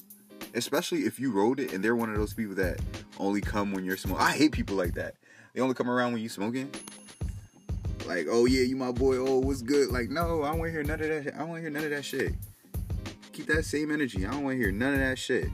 Especially 0.54 1.00
if 1.00 1.20
you 1.20 1.30
wrote 1.30 1.60
it 1.60 1.72
and 1.72 1.84
they're 1.84 1.96
one 1.96 2.10
of 2.10 2.16
those 2.16 2.32
people 2.32 2.54
that 2.54 2.80
only 3.18 3.42
come 3.42 3.72
when 3.72 3.84
you're 3.84 3.98
smoking. 3.98 4.24
I 4.24 4.32
hate 4.32 4.52
people 4.52 4.76
like 4.76 4.94
that. 4.94 5.14
They 5.52 5.60
only 5.60 5.74
come 5.74 5.90
around 5.90 6.14
when 6.14 6.22
you 6.22 6.30
smoking. 6.30 6.70
Like, 8.06 8.26
oh 8.30 8.46
yeah, 8.46 8.62
you 8.62 8.76
my 8.76 8.90
boy. 8.90 9.16
Oh, 9.16 9.38
what's 9.38 9.60
good? 9.60 9.90
Like, 9.90 10.08
no, 10.08 10.42
I 10.42 10.50
don't 10.50 10.60
want 10.60 10.68
to 10.68 10.72
hear 10.72 10.82
none 10.82 11.00
of 11.00 11.08
that. 11.08 11.24
Shit. 11.24 11.34
I 11.34 11.38
don't 11.38 11.48
want 11.48 11.58
to 11.58 11.62
hear 11.62 11.70
none 11.70 11.84
of 11.84 11.90
that 11.90 12.04
shit. 12.04 12.32
Keep 13.38 13.46
that 13.54 13.64
same 13.64 13.92
energy. 13.92 14.26
I 14.26 14.32
don't 14.32 14.42
want 14.42 14.54
to 14.54 14.58
hear 14.58 14.72
none 14.72 14.94
of 14.94 14.98
that 14.98 15.16
shit 15.16 15.48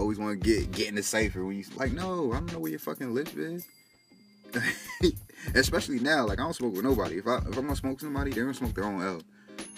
always 0.00 0.18
want 0.18 0.42
to 0.42 0.48
get 0.48 0.72
get 0.72 0.88
in 0.88 0.94
the 0.94 1.02
cipher 1.02 1.44
when 1.44 1.58
you 1.58 1.64
like, 1.76 1.92
no, 1.92 2.32
I 2.32 2.36
don't 2.36 2.50
know 2.52 2.58
where 2.58 2.70
your 2.70 2.80
fucking 2.80 3.12
lips 3.12 3.34
is. 3.34 3.66
Especially 5.54 6.00
now, 6.00 6.26
like 6.26 6.40
I 6.40 6.42
don't 6.42 6.54
smoke 6.54 6.72
with 6.72 6.84
nobody. 6.84 7.18
If 7.18 7.26
I 7.26 7.36
if 7.36 7.58
I'm 7.58 7.66
gonna 7.66 7.76
smoke 7.76 8.00
somebody, 8.00 8.30
they're 8.30 8.44
gonna 8.44 8.54
smoke 8.54 8.74
their 8.74 8.84
own 8.84 9.02
L, 9.02 9.20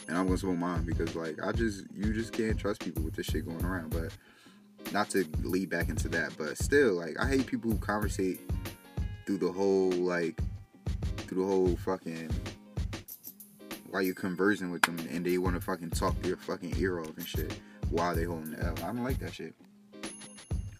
and 0.06 0.16
I'm 0.16 0.26
gonna 0.26 0.38
smoke 0.38 0.58
mine 0.58 0.84
because 0.84 1.16
like 1.16 1.42
I 1.44 1.50
just 1.50 1.86
you 1.92 2.12
just 2.12 2.32
can't 2.32 2.56
trust 2.56 2.84
people 2.84 3.02
with 3.02 3.16
this 3.16 3.26
shit 3.26 3.44
going 3.44 3.64
around. 3.64 3.90
But 3.90 4.12
not 4.92 5.10
to 5.10 5.26
lead 5.42 5.70
back 5.70 5.88
into 5.88 6.08
that, 6.10 6.32
but 6.38 6.56
still, 6.56 6.94
like 6.94 7.18
I 7.18 7.26
hate 7.26 7.48
people 7.48 7.72
who 7.72 7.78
conversate 7.78 8.40
through 9.26 9.38
the 9.38 9.50
whole 9.50 9.90
like 9.90 10.40
through 11.26 11.42
the 11.42 11.48
whole 11.48 11.76
fucking 11.76 12.30
while 13.92 14.00
you're 14.00 14.14
conversing 14.14 14.70
with 14.70 14.80
them 14.82 14.98
and 15.10 15.24
they 15.24 15.36
want 15.36 15.54
to 15.54 15.60
fucking 15.60 15.90
talk 15.90 16.14
your 16.24 16.38
fucking 16.38 16.74
ear 16.78 16.98
off 16.98 17.14
and 17.18 17.26
shit 17.26 17.60
while 17.90 18.14
they 18.14 18.24
holding 18.24 18.52
the 18.52 18.64
L. 18.64 18.74
I 18.78 18.86
don't 18.86 19.04
like 19.04 19.18
that 19.18 19.34
shit. 19.34 19.54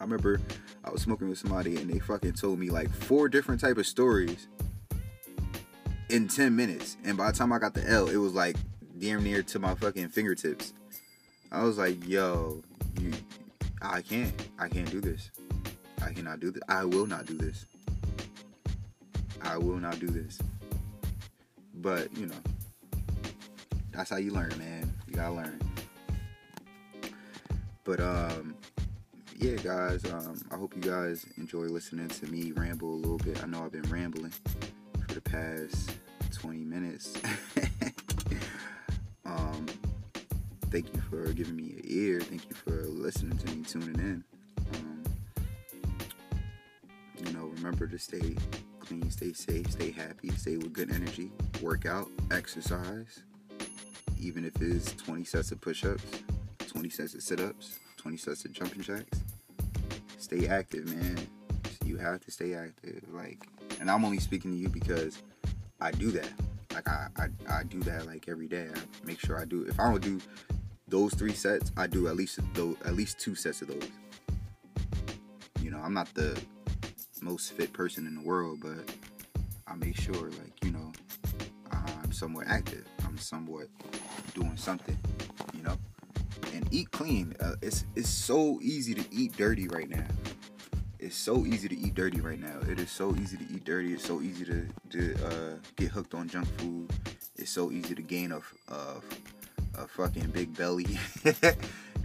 I 0.01 0.05
remember 0.05 0.40
I 0.83 0.90
was 0.90 1.03
smoking 1.03 1.29
with 1.29 1.37
somebody 1.37 1.77
and 1.77 1.92
they 1.92 1.98
fucking 1.98 2.33
told 2.33 2.59
me 2.59 2.70
like 2.70 2.90
four 2.90 3.29
different 3.29 3.61
type 3.61 3.77
of 3.77 3.87
stories 3.87 4.48
in 6.09 6.27
10 6.27 6.57
minutes. 6.57 6.96
And 7.05 7.18
by 7.18 7.31
the 7.31 7.37
time 7.37 7.53
I 7.53 7.59
got 7.59 7.75
the 7.75 7.87
L, 7.87 8.09
it 8.09 8.16
was 8.16 8.33
like 8.33 8.57
damn 8.98 9.22
near 9.22 9.42
to 9.42 9.59
my 9.59 9.75
fucking 9.75 10.09
fingertips. 10.09 10.72
I 11.53 11.64
was 11.64 11.77
like, 11.77 12.09
yo, 12.09 12.62
you, 12.98 13.12
I 13.83 14.01
can't. 14.01 14.33
I 14.59 14.68
can't 14.68 14.90
do 14.90 15.03
this. 15.03 15.31
I 16.03 16.14
cannot 16.14 16.40
do 16.40 16.51
this. 16.51 16.62
I 16.66 16.87
will 16.87 17.07
not 17.07 17.27
do 17.27 17.37
this. 17.37 17.66
I 19.42 19.59
will 19.59 19.79
not 19.79 20.01
do 20.01 20.07
this. 20.07 20.38
But, 21.75 22.16
you 22.16 22.27
know, 22.27 22.35
that's 23.92 24.11
how 24.11 24.16
you 24.16 24.33
learn, 24.33 24.52
man. 24.59 24.92
You 25.07 25.14
gotta 25.14 25.35
learn. 25.35 25.61
But 27.85 28.00
um 28.00 28.55
yeah 29.37 29.57
guys, 29.57 30.05
um 30.12 30.40
I 30.50 30.57
hope 30.57 30.74
you 30.74 30.83
guys 30.83 31.26
enjoy 31.37 31.64
listening 31.64 32.09
to 32.09 32.26
me 32.26 32.52
ramble 32.52 32.94
a 32.94 33.00
little 33.00 33.18
bit. 33.18 33.42
I 33.42 33.46
know 33.46 33.64
I've 33.64 33.72
been 33.72 33.83
rambling 33.83 34.33
for 35.07 35.14
the 35.14 35.20
past 35.20 35.92
20 36.33 36.59
minutes. 36.59 37.14
um 39.26 39.66
thank 40.70 40.94
you 40.94 41.00
for 41.11 41.33
giving 41.33 41.57
me 41.57 41.74
an 41.76 41.83
ear. 41.85 42.20
Thank 42.20 42.48
you 42.48 42.57
for 42.57 42.85
listening 42.87 43.37
to 43.37 43.55
me, 43.55 43.62
tuning 43.62 43.98
in. 43.98 44.24
Um, 44.74 45.02
you 47.24 47.33
know, 47.35 47.46
remember 47.57 47.87
to 47.87 47.98
stay 47.98 48.37
clean, 48.81 49.11
stay 49.11 49.35
safe, 49.35 49.70
stay 49.70 49.90
happy, 49.90 50.31
stay 50.31 50.57
with 50.57 50.72
good 50.72 50.90
energy, 50.90 51.31
work 51.61 51.85
out, 51.85 52.09
exercise, 52.31 53.22
even 54.23 54.45
if 54.45 54.61
it's 54.63 54.93
20 54.93 55.25
sets 55.25 55.51
of 55.51 55.61
push 55.61 55.85
ups, 55.85 56.05
20 56.69 56.89
sets 56.91 57.15
of 57.15 57.23
sit 57.23 57.41
ups, 57.41 57.79
20 57.97 58.17
sets 58.17 58.45
of 58.45 58.53
jumping 58.53 58.81
jacks. 58.81 59.21
Stay 60.19 60.47
active, 60.47 60.87
man. 60.87 61.19
You 61.85 61.97
have 61.97 62.21
to 62.21 62.31
stay 62.31 62.55
active. 62.55 63.03
Like, 63.13 63.47
and 63.81 63.91
I'm 63.91 64.05
only 64.05 64.21
speaking 64.21 64.53
to 64.53 64.57
you 64.57 64.69
because 64.69 65.21
I 65.81 65.91
do 65.91 66.13
that. 66.13 66.29
Like, 66.73 66.89
I, 66.89 67.09
I, 67.17 67.27
I 67.49 67.63
do 67.65 67.81
that 67.81 68.07
like 68.07 68.29
every 68.29 68.47
day. 68.47 68.69
I 68.73 69.07
make 69.07 69.19
sure 69.19 69.39
I 69.39 69.45
do. 69.45 69.65
If 69.65 69.81
I 69.81 69.91
don't 69.91 70.01
do 70.01 70.21
those 70.87 71.13
three 71.15 71.33
sets, 71.33 71.73
I 71.77 71.89
do 71.89 72.07
at 72.07 72.15
least 72.15 72.39
those, 72.55 72.77
at 72.85 72.95
least 72.95 73.19
two 73.19 73.35
sets 73.35 73.61
of 73.63 73.69
those. 73.69 73.89
You 75.61 75.73
know, 75.73 75.79
I'm 75.79 75.95
not 75.95 76.13
the 76.15 76.41
most 77.21 77.53
fit 77.53 77.73
person 77.73 78.07
in 78.07 78.15
the 78.15 78.23
world, 78.23 78.61
but 78.63 78.95
I 79.67 79.75
make 79.75 79.97
sure, 79.97 80.15
like, 80.15 80.65
you 80.65 80.71
know, 80.71 80.93
I'm 81.73 82.13
somewhat 82.13 82.47
active. 82.47 82.87
I'm 83.12 83.18
somewhat 83.18 83.66
doing 84.33 84.57
something, 84.57 84.96
you 85.55 85.62
know. 85.62 85.77
And 86.55 86.66
eat 86.70 86.90
clean. 86.92 87.35
Uh, 87.40 87.57
it's 87.61 87.85
it's 87.94 88.09
so 88.09 88.59
easy 88.62 88.94
to 88.94 89.05
eat 89.14 89.37
dirty 89.37 89.68
right 89.68 89.88
now. 89.88 90.07
It's 90.98 91.14
so 91.16 91.44
easy 91.44 91.68
to 91.68 91.77
eat 91.77 91.94
dirty 91.94 92.20
right 92.20 92.40
now. 92.40 92.59
It 92.70 92.81
is 92.81 92.90
so 92.90 93.14
easy 93.16 93.37
to 93.37 93.44
eat 93.55 93.64
dirty. 93.64 93.92
It's 93.92 94.07
so 94.07 94.22
easy 94.22 94.46
to 94.46 94.66
to 94.90 95.27
uh, 95.27 95.57
get 95.77 95.90
hooked 95.90 96.14
on 96.14 96.27
junk 96.27 96.48
food. 96.59 96.90
It's 97.37 97.51
so 97.51 97.70
easy 97.70 97.94
to 97.94 98.01
gain 98.01 98.33
a, 98.33 98.40
a, 98.72 99.83
a 99.83 99.87
fucking 99.88 100.31
big 100.31 100.57
belly. 100.57 100.98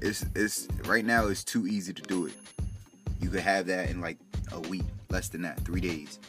it's 0.02 0.26
it's 0.36 0.68
right 0.84 1.06
now. 1.06 1.28
It's 1.28 1.46
too 1.46 1.68
easy 1.68 1.94
to 1.94 2.02
do 2.02 2.26
it. 2.26 2.34
You 3.22 3.30
could 3.30 3.40
have 3.40 3.68
that 3.68 3.90
in 3.90 4.02
like 4.02 4.18
a 4.52 4.60
week, 4.60 4.84
less 5.10 5.30
than 5.30 5.44
that, 5.44 5.62
three 5.62 5.82
days. 5.82 6.20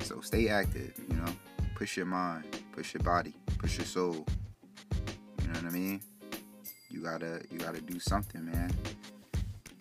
So 0.00 0.22
stay 0.22 0.48
active. 0.48 0.98
You 1.10 1.16
know, 1.16 1.32
push 1.74 1.98
your 1.98 2.06
mind, 2.06 2.44
push 2.72 2.94
your 2.94 3.02
body, 3.02 3.34
push 3.62 3.78
your 3.78 3.86
soul. 3.86 4.26
You 5.40 5.46
know 5.46 5.52
what 5.52 5.64
I 5.64 5.70
mean? 5.70 6.00
You 6.90 7.00
gotta 7.00 7.42
you 7.50 7.58
gotta 7.58 7.80
do 7.80 8.00
something, 8.00 8.44
man. 8.44 8.72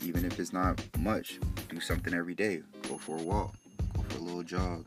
Even 0.04 0.24
if 0.24 0.40
it's 0.40 0.54
not 0.54 0.80
much, 1.00 1.40
do 1.68 1.80
something 1.80 2.14
every 2.14 2.36
day. 2.36 2.62
Go 2.88 2.98
for 2.98 3.18
a 3.18 3.24
walk. 3.24 3.56
Go 3.96 4.04
for 4.08 4.20
a 4.20 4.22
little 4.22 4.44
jog. 4.44 4.86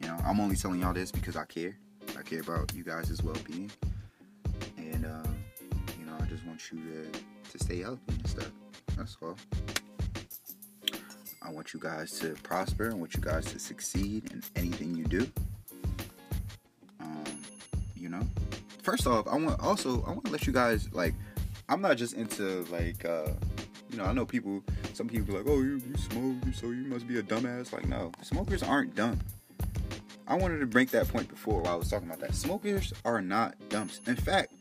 You 0.00 0.08
know, 0.08 0.16
I'm 0.24 0.40
only 0.40 0.56
telling 0.56 0.80
y'all 0.80 0.94
this 0.94 1.12
because 1.12 1.36
I 1.36 1.44
care. 1.44 1.76
I 2.18 2.22
care 2.22 2.40
about 2.40 2.74
you 2.74 2.84
guys' 2.84 3.22
well-being, 3.22 3.70
and 4.76 5.04
uh, 5.04 5.28
you 5.98 6.06
know, 6.06 6.16
I 6.18 6.24
just 6.24 6.44
want 6.46 6.72
you 6.72 6.78
to 6.78 7.50
to 7.52 7.64
stay 7.64 7.80
healthy 7.80 8.00
and 8.08 8.26
stuff. 8.26 8.50
That's 8.96 9.16
all. 9.22 9.36
I 11.42 11.50
want 11.50 11.74
you 11.74 11.80
guys 11.80 12.18
to 12.20 12.34
prosper. 12.42 12.90
I 12.90 12.94
want 12.94 13.14
you 13.14 13.20
guys 13.20 13.44
to 13.52 13.58
succeed 13.58 14.32
in 14.32 14.42
anything 14.56 14.94
you 14.94 15.04
do. 15.04 15.30
First 18.90 19.06
off, 19.06 19.28
I 19.28 19.36
want 19.36 19.60
also 19.60 20.02
I 20.02 20.10
want 20.10 20.24
to 20.24 20.32
let 20.32 20.46
you 20.48 20.52
guys 20.52 20.92
like 20.92 21.14
I'm 21.68 21.80
not 21.80 21.96
just 21.96 22.14
into 22.14 22.64
like 22.70 23.04
uh, 23.04 23.28
you 23.88 23.98
know 23.98 24.04
I 24.04 24.12
know 24.12 24.26
people 24.26 24.64
some 24.94 25.08
people 25.08 25.36
like 25.36 25.46
oh 25.46 25.60
you 25.60 25.80
you 25.88 25.96
smoke 25.96 26.36
so 26.52 26.70
you 26.70 26.84
must 26.84 27.06
be 27.06 27.18
a 27.18 27.22
dumbass 27.22 27.72
like 27.72 27.86
no 27.86 28.10
smokers 28.22 28.64
aren't 28.64 28.96
dumb. 28.96 29.20
I 30.26 30.34
wanted 30.34 30.58
to 30.58 30.66
break 30.66 30.90
that 30.90 31.08
point 31.08 31.28
before 31.28 31.62
while 31.62 31.74
I 31.74 31.76
was 31.76 31.88
talking 31.88 32.08
about 32.08 32.20
that. 32.20 32.34
Smokers 32.34 32.92
are 33.04 33.20
not 33.20 33.54
dumb. 33.68 33.90
In 34.06 34.16
fact, 34.16 34.54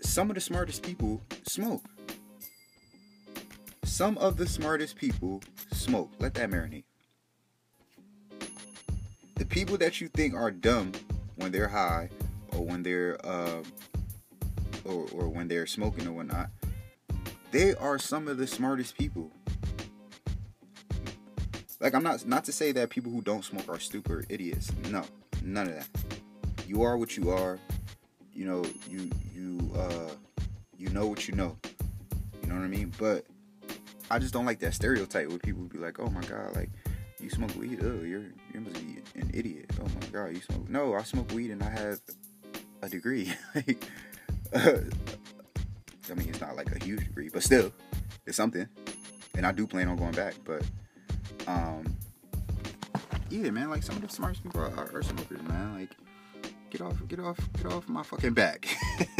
some 0.00 0.30
of 0.30 0.34
the 0.34 0.40
smartest 0.40 0.82
people 0.82 1.20
smoke. 1.44 1.82
Some 3.84 4.16
of 4.18 4.36
the 4.36 4.46
smartest 4.46 4.94
people 4.94 5.42
smoke. 5.72 6.12
Let 6.20 6.34
that 6.34 6.50
marinate. 6.50 6.84
The 9.36 9.44
people 9.44 9.76
that 9.78 10.00
you 10.00 10.06
think 10.08 10.34
are 10.34 10.52
dumb 10.52 10.92
when 11.36 11.50
they're 11.50 11.68
high 11.68 12.10
or 12.56 12.64
when 12.64 12.82
they're 12.82 13.18
um, 13.26 13.62
or, 14.84 15.06
or 15.12 15.28
when 15.28 15.48
they're 15.48 15.66
smoking 15.66 16.06
or 16.06 16.12
whatnot, 16.12 16.50
they 17.50 17.74
are 17.74 17.98
some 17.98 18.28
of 18.28 18.36
the 18.36 18.46
smartest 18.46 18.96
people. 18.96 19.30
Like 21.80 21.94
I'm 21.94 22.02
not 22.02 22.26
not 22.26 22.44
to 22.44 22.52
say 22.52 22.72
that 22.72 22.90
people 22.90 23.10
who 23.10 23.22
don't 23.22 23.44
smoke 23.44 23.68
are 23.68 23.78
stupid 23.78 24.12
or 24.12 24.24
idiots. 24.28 24.70
No, 24.90 25.02
none 25.42 25.68
of 25.68 25.74
that. 25.74 25.88
You 26.66 26.82
are 26.82 26.96
what 26.96 27.16
you 27.16 27.30
are. 27.30 27.58
You 28.32 28.44
know, 28.44 28.64
you 28.88 29.10
you 29.34 29.70
uh 29.76 30.10
you 30.76 30.90
know 30.90 31.06
what 31.06 31.26
you 31.26 31.34
know. 31.34 31.56
You 32.42 32.48
know 32.48 32.56
what 32.56 32.64
I 32.64 32.68
mean? 32.68 32.92
But 32.98 33.24
I 34.10 34.18
just 34.18 34.32
don't 34.32 34.44
like 34.44 34.58
that 34.60 34.74
stereotype 34.74 35.28
where 35.28 35.38
people 35.38 35.62
be 35.64 35.78
like, 35.78 36.00
"Oh 36.00 36.10
my 36.10 36.20
god, 36.22 36.54
like 36.54 36.70
you 37.18 37.30
smoke 37.30 37.54
weed? 37.56 37.80
Oh, 37.82 38.02
you're 38.02 38.24
you 38.52 38.60
must 38.60 38.74
be 38.74 39.02
an 39.14 39.30
idiot. 39.32 39.70
Oh 39.80 39.84
my 39.84 40.06
god, 40.12 40.34
you 40.34 40.40
smoke? 40.40 40.68
No, 40.68 40.94
I 40.94 41.02
smoke 41.02 41.30
weed 41.32 41.50
and 41.50 41.62
I 41.62 41.70
have 41.70 42.00
a 42.82 42.88
degree. 42.88 43.32
uh, 44.52 44.78
I 46.10 46.14
mean, 46.14 46.28
it's 46.28 46.40
not 46.40 46.56
like 46.56 46.74
a 46.74 46.84
huge 46.84 47.00
degree, 47.00 47.28
but 47.32 47.42
still, 47.42 47.72
it's 48.26 48.36
something. 48.36 48.66
And 49.36 49.46
I 49.46 49.52
do 49.52 49.66
plan 49.66 49.88
on 49.88 49.96
going 49.96 50.12
back, 50.12 50.34
but 50.44 50.62
um, 51.46 51.96
yeah, 53.30 53.50
man. 53.50 53.70
Like 53.70 53.82
some 53.82 53.96
of 53.96 54.02
the 54.02 54.08
smartest 54.08 54.42
people 54.42 54.60
are, 54.60 54.96
are 54.96 55.02
smokers, 55.02 55.42
man. 55.42 55.78
Like, 55.78 55.90
get 56.70 56.80
off, 56.80 56.96
get 57.08 57.20
off, 57.20 57.38
get 57.56 57.66
off 57.66 57.88
my 57.88 58.02
fucking 58.02 58.34
back. 58.34 58.66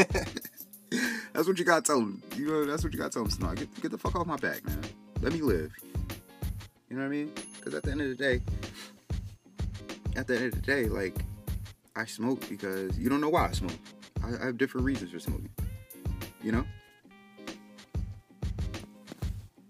that's 1.33 1.47
what 1.47 1.57
you 1.57 1.65
gotta 1.65 1.81
tell 1.81 1.99
them. 1.99 2.21
You 2.35 2.47
know, 2.47 2.65
that's 2.65 2.83
what 2.83 2.93
you 2.93 2.99
gotta 2.99 3.11
tell 3.11 3.23
them. 3.23 3.31
Snot. 3.31 3.55
Get, 3.55 3.81
get 3.81 3.91
the 3.91 3.97
fuck 3.97 4.15
off 4.15 4.27
my 4.27 4.37
back, 4.37 4.65
man. 4.65 4.81
Let 5.21 5.33
me 5.33 5.41
live. 5.41 5.71
You 6.89 6.97
know 6.97 7.03
what 7.03 7.07
I 7.07 7.09
mean? 7.09 7.31
Because 7.55 7.73
at 7.73 7.83
the 7.83 7.91
end 7.91 8.01
of 8.01 8.09
the 8.09 8.15
day, 8.15 8.41
at 10.17 10.27
the 10.27 10.35
end 10.35 10.45
of 10.45 10.51
the 10.55 10.61
day, 10.61 10.85
like, 10.85 11.15
I 11.95 12.05
smoke 12.05 12.47
because 12.49 12.97
you 12.97 13.09
don't 13.09 13.21
know 13.21 13.29
why 13.29 13.47
I 13.47 13.51
smoke. 13.51 13.77
I, 14.23 14.41
I 14.41 14.45
have 14.47 14.57
different 14.57 14.85
reasons 14.85 15.11
for 15.11 15.19
smoking. 15.19 15.49
You 16.41 16.53
know? 16.53 16.65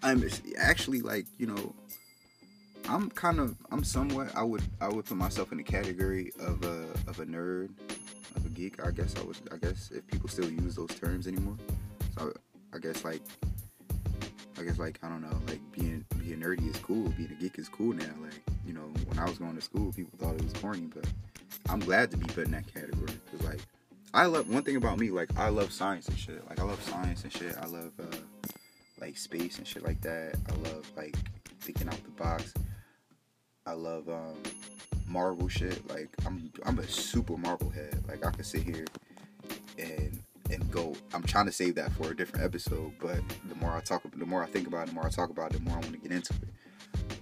I'm 0.04 0.24
actually 0.58 1.02
like, 1.02 1.26
you 1.38 1.48
know, 1.48 1.76
I'm 2.90 3.10
kind 3.12 3.40
of, 3.40 3.56
I'm 3.72 3.84
somewhat, 3.84 4.36
I 4.36 4.44
would, 4.44 4.64
I 4.80 4.88
would 4.88 5.06
put 5.06 5.18
myself 5.18 5.52
in 5.52 5.58
the 5.58 5.64
category 5.64 6.32
of 6.40 6.64
a, 6.64 6.88
of 7.08 7.20
a 7.20 7.26
nerd, 7.26 7.70
of 8.36 8.46
a 8.46 8.50
geek. 8.50 8.84
I 8.86 8.92
guess 8.92 9.16
I 9.18 9.24
was, 9.24 9.42
I 9.52 9.58
guess 9.58 9.92
if 9.94 10.06
people 10.08 10.28
still 10.28 10.50
use 10.50 10.76
those 10.76 10.90
terms 10.90 11.28
anymore. 11.28 11.58
So 12.18 12.34
I 12.74 12.80
guess 12.80 13.04
like, 13.04 13.22
I 14.60 14.64
guess 14.64 14.80
like 14.80 15.00
I 15.02 15.10
don't 15.10 15.22
know, 15.22 15.40
like 15.48 15.60
being 15.72 16.06
being 16.20 16.40
nerdy 16.40 16.70
is 16.70 16.78
cool, 16.78 17.10
being 17.10 17.32
a 17.32 17.42
geek 17.42 17.58
is 17.58 17.68
cool 17.68 17.94
now. 17.94 18.14
Like 18.22 18.42
you 18.66 18.74
know, 18.74 18.92
when 19.08 19.18
I 19.18 19.26
was 19.26 19.38
going 19.38 19.56
to 19.56 19.62
school, 19.62 19.92
people 19.92 20.18
thought 20.20 20.36
it 20.36 20.44
was 20.44 20.54
corny, 20.54 20.88
but 20.94 21.06
I'm 21.70 21.80
glad 21.80 22.12
to 22.12 22.18
be 22.18 22.26
put 22.28 22.46
in 22.46 22.52
that 22.52 22.74
category 22.74 23.14
because 23.26 23.46
like 23.48 23.60
I 24.14 24.26
love 24.26 24.50
one 24.50 24.64
thing 24.64 24.76
about 24.76 25.00
me, 25.00 25.10
like 25.10 25.30
I 25.38 25.50
love 25.50 25.72
science 25.72 26.08
and 26.08 26.18
shit. 26.18 26.48
Like 26.50 26.60
I 26.60 26.64
love 26.64 26.82
science 26.84 27.24
and 27.24 27.32
shit. 27.32 27.56
I 27.62 27.66
love 27.66 27.92
uh, 28.00 28.18
like 29.00 29.18
space 29.18 29.58
and 29.58 29.68
shit 29.68 29.84
like 29.84 30.02
that. 30.02 30.36
I 30.50 30.70
love 30.70 30.90
like 30.98 31.16
thinking 31.62 31.88
out 31.88 32.04
the 32.04 32.12
box. 32.12 32.54
I 33.66 33.74
love 33.74 34.10
um, 34.10 34.42
Marvel 35.08 35.48
shit. 35.48 35.88
Like 35.90 36.10
I'm 36.26 36.52
I'm 36.66 36.80
a 36.80 36.88
super 36.88 37.38
Marvel 37.38 37.70
head. 37.70 38.04
Like 38.08 38.26
I 38.26 38.32
could 38.32 38.46
sit 38.46 38.64
here 38.64 38.86
and 39.78 40.22
and 40.52 40.70
go. 40.72 40.96
I'm 41.14 41.24
trying 41.24 41.46
to 41.46 41.52
save 41.52 41.76
that 41.76 41.92
for 41.94 42.12
a 42.12 42.16
different 42.16 42.44
episode, 42.44 42.94
but 43.00 43.20
the 43.48 43.56
more 43.56 43.72
I 43.72 43.82
talk, 43.82 44.04
the 44.16 44.26
more 44.26 44.44
I 44.44 44.48
think 44.48 44.68
about 44.68 44.84
it, 44.84 44.88
the 44.88 44.96
more 44.96 45.06
I 45.06 45.10
talk 45.10 45.30
about 45.30 45.54
it, 45.54 45.64
the 45.64 45.70
more 45.70 45.78
I 45.78 45.80
want 45.80 45.94
to 45.94 45.98
get 46.00 46.12
into 46.12 46.34
it. 46.34 46.50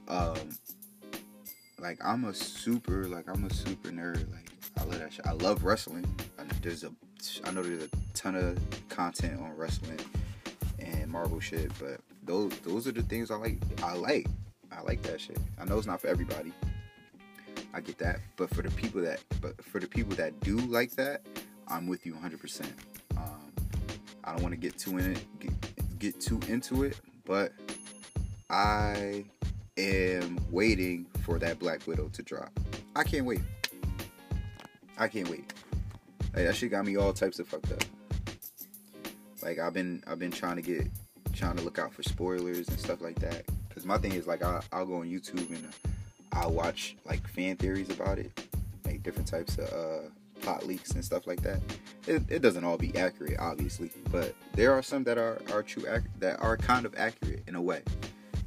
Um, 0.09 0.57
like 1.81 1.99
I'm 2.03 2.25
a 2.25 2.33
super, 2.33 3.05
like 3.05 3.29
I'm 3.29 3.45
a 3.45 3.53
super 3.53 3.89
nerd. 3.89 4.31
Like 4.31 4.49
I 4.77 4.83
love 4.83 4.99
that 4.99 5.13
shit. 5.13 5.25
I 5.25 5.33
love 5.33 5.63
wrestling. 5.63 6.05
There's 6.61 6.83
a, 6.83 6.91
I 7.45 7.51
know 7.51 7.63
there's 7.63 7.83
a 7.83 7.89
ton 8.13 8.35
of 8.35 8.57
content 8.89 9.39
on 9.39 9.55
wrestling 9.55 9.99
and 10.79 11.09
Marvel 11.09 11.39
shit, 11.39 11.71
but 11.79 12.01
those 12.23 12.57
those 12.59 12.87
are 12.87 12.91
the 12.91 13.03
things 13.03 13.31
I 13.31 13.35
like. 13.35 13.57
I 13.83 13.93
like. 13.93 14.27
I 14.71 14.81
like 14.81 15.01
that 15.03 15.19
shit. 15.19 15.37
I 15.59 15.65
know 15.65 15.77
it's 15.77 15.87
not 15.87 16.01
for 16.01 16.07
everybody. 16.07 16.53
I 17.73 17.81
get 17.81 17.97
that, 17.99 18.19
but 18.35 18.49
for 18.53 18.61
the 18.61 18.71
people 18.71 19.01
that, 19.01 19.19
but 19.41 19.63
for 19.63 19.79
the 19.79 19.87
people 19.87 20.15
that 20.15 20.39
do 20.41 20.57
like 20.57 20.91
that, 20.95 21.21
I'm 21.67 21.87
with 21.87 22.05
you 22.05 22.13
100%. 22.13 22.65
Um, 23.17 23.53
I 24.23 24.33
don't 24.33 24.41
want 24.41 24.53
to 24.53 24.59
get 24.59 24.77
too 24.77 24.97
in 24.97 25.11
it, 25.11 25.25
get, 25.39 25.99
get 25.99 26.19
too 26.19 26.39
into 26.47 26.83
it, 26.83 26.99
but 27.25 27.51
I 28.49 29.25
am 29.79 30.39
waiting 30.51 31.05
for 31.23 31.39
that 31.39 31.59
Black 31.59 31.85
Widow 31.87 32.09
to 32.09 32.23
drop. 32.23 32.51
I 32.95 33.03
can't 33.03 33.25
wait. 33.25 33.41
I 34.97 35.07
can't 35.07 35.29
wait. 35.29 35.53
Like, 36.33 36.45
that 36.45 36.55
shit 36.55 36.71
got 36.71 36.85
me 36.85 36.97
all 36.97 37.13
types 37.13 37.39
of 37.39 37.47
fucked 37.47 37.71
up. 37.71 37.83
Like 39.41 39.59
I've 39.59 39.73
been 39.73 40.03
I've 40.05 40.19
been 40.19 40.31
trying 40.31 40.57
to 40.57 40.61
get 40.61 40.87
trying 41.33 41.55
to 41.55 41.63
look 41.63 41.79
out 41.79 41.93
for 41.93 42.03
spoilers 42.03 42.67
and 42.67 42.79
stuff 42.79 43.01
like 43.01 43.17
that. 43.19 43.45
Cause 43.73 43.85
my 43.85 43.97
thing 43.97 44.11
is 44.11 44.27
like 44.27 44.43
I, 44.43 44.61
I'll 44.73 44.85
go 44.85 44.95
on 44.95 45.05
YouTube 45.05 45.49
and 45.49 45.67
I'll 46.33 46.51
watch 46.51 46.97
like 47.05 47.25
fan 47.27 47.55
theories 47.55 47.89
about 47.89 48.19
it, 48.19 48.31
like 48.85 49.01
different 49.03 49.27
types 49.27 49.57
of 49.57 49.69
uh, 49.71 50.09
plot 50.41 50.65
leaks 50.65 50.91
and 50.91 51.05
stuff 51.05 51.27
like 51.27 51.41
that. 51.43 51.61
It, 52.07 52.23
it 52.27 52.41
doesn't 52.41 52.63
all 52.63 52.77
be 52.77 52.95
accurate, 52.97 53.37
obviously, 53.39 53.91
but 54.11 54.35
there 54.53 54.73
are 54.73 54.81
some 54.81 55.03
that 55.05 55.17
are 55.17 55.41
are 55.53 55.63
true 55.63 55.85
ac- 55.89 56.07
that 56.19 56.41
are 56.41 56.57
kind 56.57 56.85
of 56.85 56.93
accurate 56.97 57.43
in 57.47 57.55
a 57.55 57.61
way. 57.61 57.81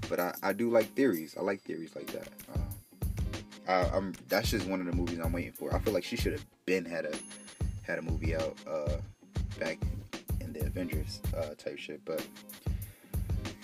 But 0.08 0.20
I, 0.20 0.34
I 0.42 0.52
do 0.52 0.70
like 0.70 0.92
theories. 0.94 1.36
I 1.38 1.42
like 1.42 1.62
theories 1.62 1.94
like 1.94 2.06
that. 2.08 2.28
Um, 2.54 2.62
I, 3.68 3.96
am 3.96 4.12
that's 4.28 4.50
just 4.50 4.66
one 4.66 4.80
of 4.80 4.86
the 4.86 4.92
movies 4.92 5.18
I'm 5.18 5.32
waiting 5.32 5.52
for. 5.52 5.74
I 5.74 5.78
feel 5.78 5.94
like 5.94 6.04
she 6.04 6.16
should 6.16 6.32
have 6.32 6.44
been 6.66 6.84
had 6.84 7.06
a 7.06 7.12
had 7.82 7.98
a 7.98 8.02
movie 8.02 8.34
out 8.34 8.56
uh, 8.66 8.96
back 9.58 9.78
in 10.40 10.52
the 10.52 10.60
Avengers 10.60 11.20
uh, 11.36 11.54
type 11.56 11.78
shit, 11.78 12.04
but 12.04 12.26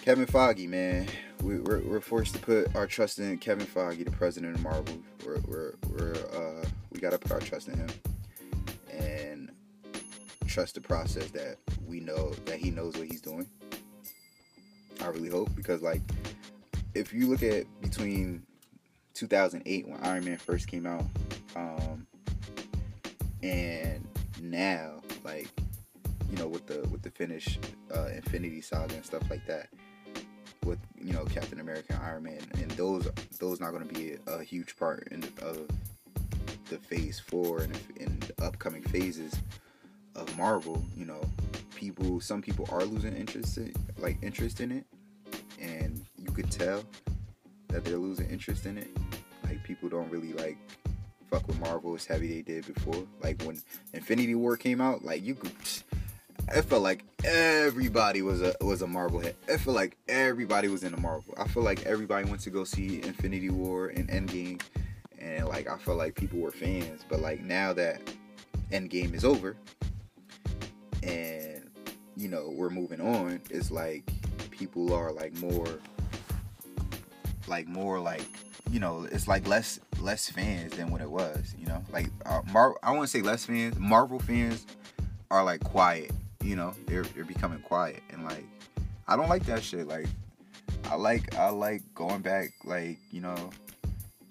Kevin 0.02 0.26
Feige, 0.26 0.68
man, 0.68 1.06
we, 1.42 1.56
are 1.56 1.62
we're, 1.62 1.80
we're 1.80 2.00
forced 2.00 2.34
to 2.34 2.40
put 2.40 2.74
our 2.74 2.86
trust 2.86 3.18
in 3.18 3.36
Kevin 3.38 3.66
Feige, 3.66 4.04
the 4.04 4.10
president 4.10 4.56
of 4.56 4.62
Marvel. 4.62 4.98
We're, 5.26 5.40
we're, 5.46 5.74
we're 5.90 6.14
uh, 6.32 6.64
we 6.90 7.00
gotta 7.00 7.18
put 7.18 7.32
our 7.32 7.40
trust 7.40 7.68
in 7.68 7.76
him 7.76 7.88
and 8.90 9.50
trust 10.46 10.76
the 10.76 10.80
process 10.80 11.30
that 11.32 11.58
we 11.86 12.00
know 12.00 12.30
that 12.46 12.58
he 12.58 12.70
knows 12.70 12.96
what 12.96 13.06
he's 13.06 13.20
doing. 13.20 13.46
I 15.08 15.10
really 15.10 15.30
hope 15.30 15.54
because 15.56 15.82
like 15.82 16.02
if 16.94 17.12
you 17.12 17.26
look 17.26 17.42
at 17.42 17.66
between 17.80 18.42
2008 19.14 19.88
when 19.88 20.00
Iron 20.04 20.24
Man 20.24 20.36
first 20.36 20.68
came 20.68 20.86
out 20.86 21.04
um, 21.56 22.06
and 23.42 24.06
now 24.40 25.00
like 25.24 25.48
you 26.30 26.36
know 26.36 26.46
with 26.46 26.66
the 26.66 26.86
with 26.88 27.02
the 27.02 27.10
finish 27.10 27.58
uh, 27.94 28.08
Infinity 28.14 28.60
Saga 28.60 28.94
and 28.94 29.04
stuff 29.04 29.22
like 29.30 29.46
that 29.46 29.68
with 30.64 30.78
you 31.00 31.12
know 31.12 31.24
Captain 31.24 31.60
America 31.60 31.94
and 31.94 32.02
Iron 32.02 32.24
Man, 32.24 32.40
and 32.54 32.70
those 32.72 33.08
those 33.38 33.60
not 33.60 33.72
going 33.72 33.88
to 33.88 33.94
be 33.94 34.16
a, 34.26 34.34
a, 34.34 34.44
huge 34.44 34.76
part 34.76 35.08
in 35.10 35.24
of 35.40 35.66
the 36.68 36.76
Phase 36.76 37.18
Four 37.18 37.62
and 37.62 37.78
in 37.96 38.20
the 38.20 38.44
upcoming 38.44 38.82
phases 38.82 39.34
of 40.14 40.36
Marvel. 40.36 40.84
You 40.94 41.06
know, 41.06 41.22
people 41.74 42.20
some 42.20 42.42
people 42.42 42.68
are 42.70 42.84
losing 42.84 43.16
interest 43.16 43.56
in, 43.56 43.72
like 43.98 44.18
interest 44.22 44.60
in 44.60 44.70
it, 44.70 44.84
could 46.42 46.50
tell 46.52 46.84
that 47.68 47.84
they're 47.84 47.98
losing 47.98 48.30
interest 48.30 48.64
in 48.64 48.78
it. 48.78 48.88
Like 49.44 49.62
people 49.64 49.88
don't 49.88 50.08
really 50.10 50.32
like 50.34 50.56
fuck 51.28 51.46
with 51.48 51.58
Marvel 51.60 51.94
as 51.94 52.06
heavy 52.06 52.28
they 52.28 52.42
did 52.42 52.72
before. 52.72 53.04
Like 53.20 53.42
when 53.42 53.60
Infinity 53.92 54.36
War 54.36 54.56
came 54.56 54.80
out, 54.80 55.04
like 55.04 55.24
you 55.24 55.34
could 55.34 55.52
I 56.50 56.62
felt 56.62 56.82
like 56.82 57.04
everybody 57.24 58.22
was 58.22 58.40
a 58.40 58.54
was 58.60 58.82
a 58.82 58.86
Marvel 58.86 59.18
hit. 59.18 59.36
I 59.52 59.56
feel 59.56 59.74
like 59.74 59.96
everybody 60.08 60.68
was 60.68 60.84
in 60.84 60.94
a 60.94 61.00
Marvel. 61.00 61.34
I 61.36 61.48
feel 61.48 61.64
like 61.64 61.84
everybody 61.84 62.28
went 62.28 62.40
to 62.42 62.50
go 62.50 62.62
see 62.62 63.02
Infinity 63.02 63.50
War 63.50 63.88
and 63.88 64.08
Endgame, 64.08 64.62
and 65.18 65.46
like 65.48 65.68
I 65.68 65.76
felt 65.76 65.98
like 65.98 66.14
people 66.14 66.38
were 66.38 66.52
fans. 66.52 67.04
But 67.08 67.20
like 67.20 67.40
now 67.40 67.72
that 67.72 68.00
Endgame 68.70 69.12
is 69.12 69.24
over, 69.24 69.56
and 71.02 71.68
you 72.16 72.28
know 72.28 72.52
we're 72.54 72.70
moving 72.70 73.00
on, 73.00 73.40
it's 73.50 73.72
like 73.72 74.08
people 74.50 74.94
are 74.94 75.12
like 75.12 75.36
more, 75.40 75.68
like 77.48 77.66
more 77.66 77.98
like 77.98 78.24
you 78.70 78.80
know 78.80 79.06
it's 79.10 79.26
like 79.28 79.46
less 79.46 79.80
less 80.00 80.28
fans 80.30 80.76
than 80.76 80.90
what 80.90 81.00
it 81.00 81.10
was. 81.10 81.54
You 81.58 81.66
know, 81.66 81.82
like 81.92 82.10
uh, 82.26 82.42
I 82.82 82.92
want 82.92 83.02
to 83.02 83.08
say 83.08 83.22
less 83.22 83.46
fans. 83.46 83.78
Marvel 83.78 84.18
fans 84.18 84.66
are 85.30 85.44
like 85.44 85.62
quiet 85.64 86.12
you 86.42 86.56
know, 86.56 86.74
they're 86.86 87.02
they're 87.02 87.24
becoming 87.24 87.60
quiet 87.60 88.02
and 88.10 88.24
like 88.24 88.44
I 89.06 89.16
don't 89.16 89.28
like 89.28 89.44
that 89.46 89.62
shit. 89.62 89.86
Like 89.86 90.06
I 90.84 90.94
like 90.94 91.34
I 91.34 91.50
like 91.50 91.82
going 91.94 92.22
back 92.22 92.52
like, 92.64 92.98
you 93.10 93.20
know, 93.20 93.50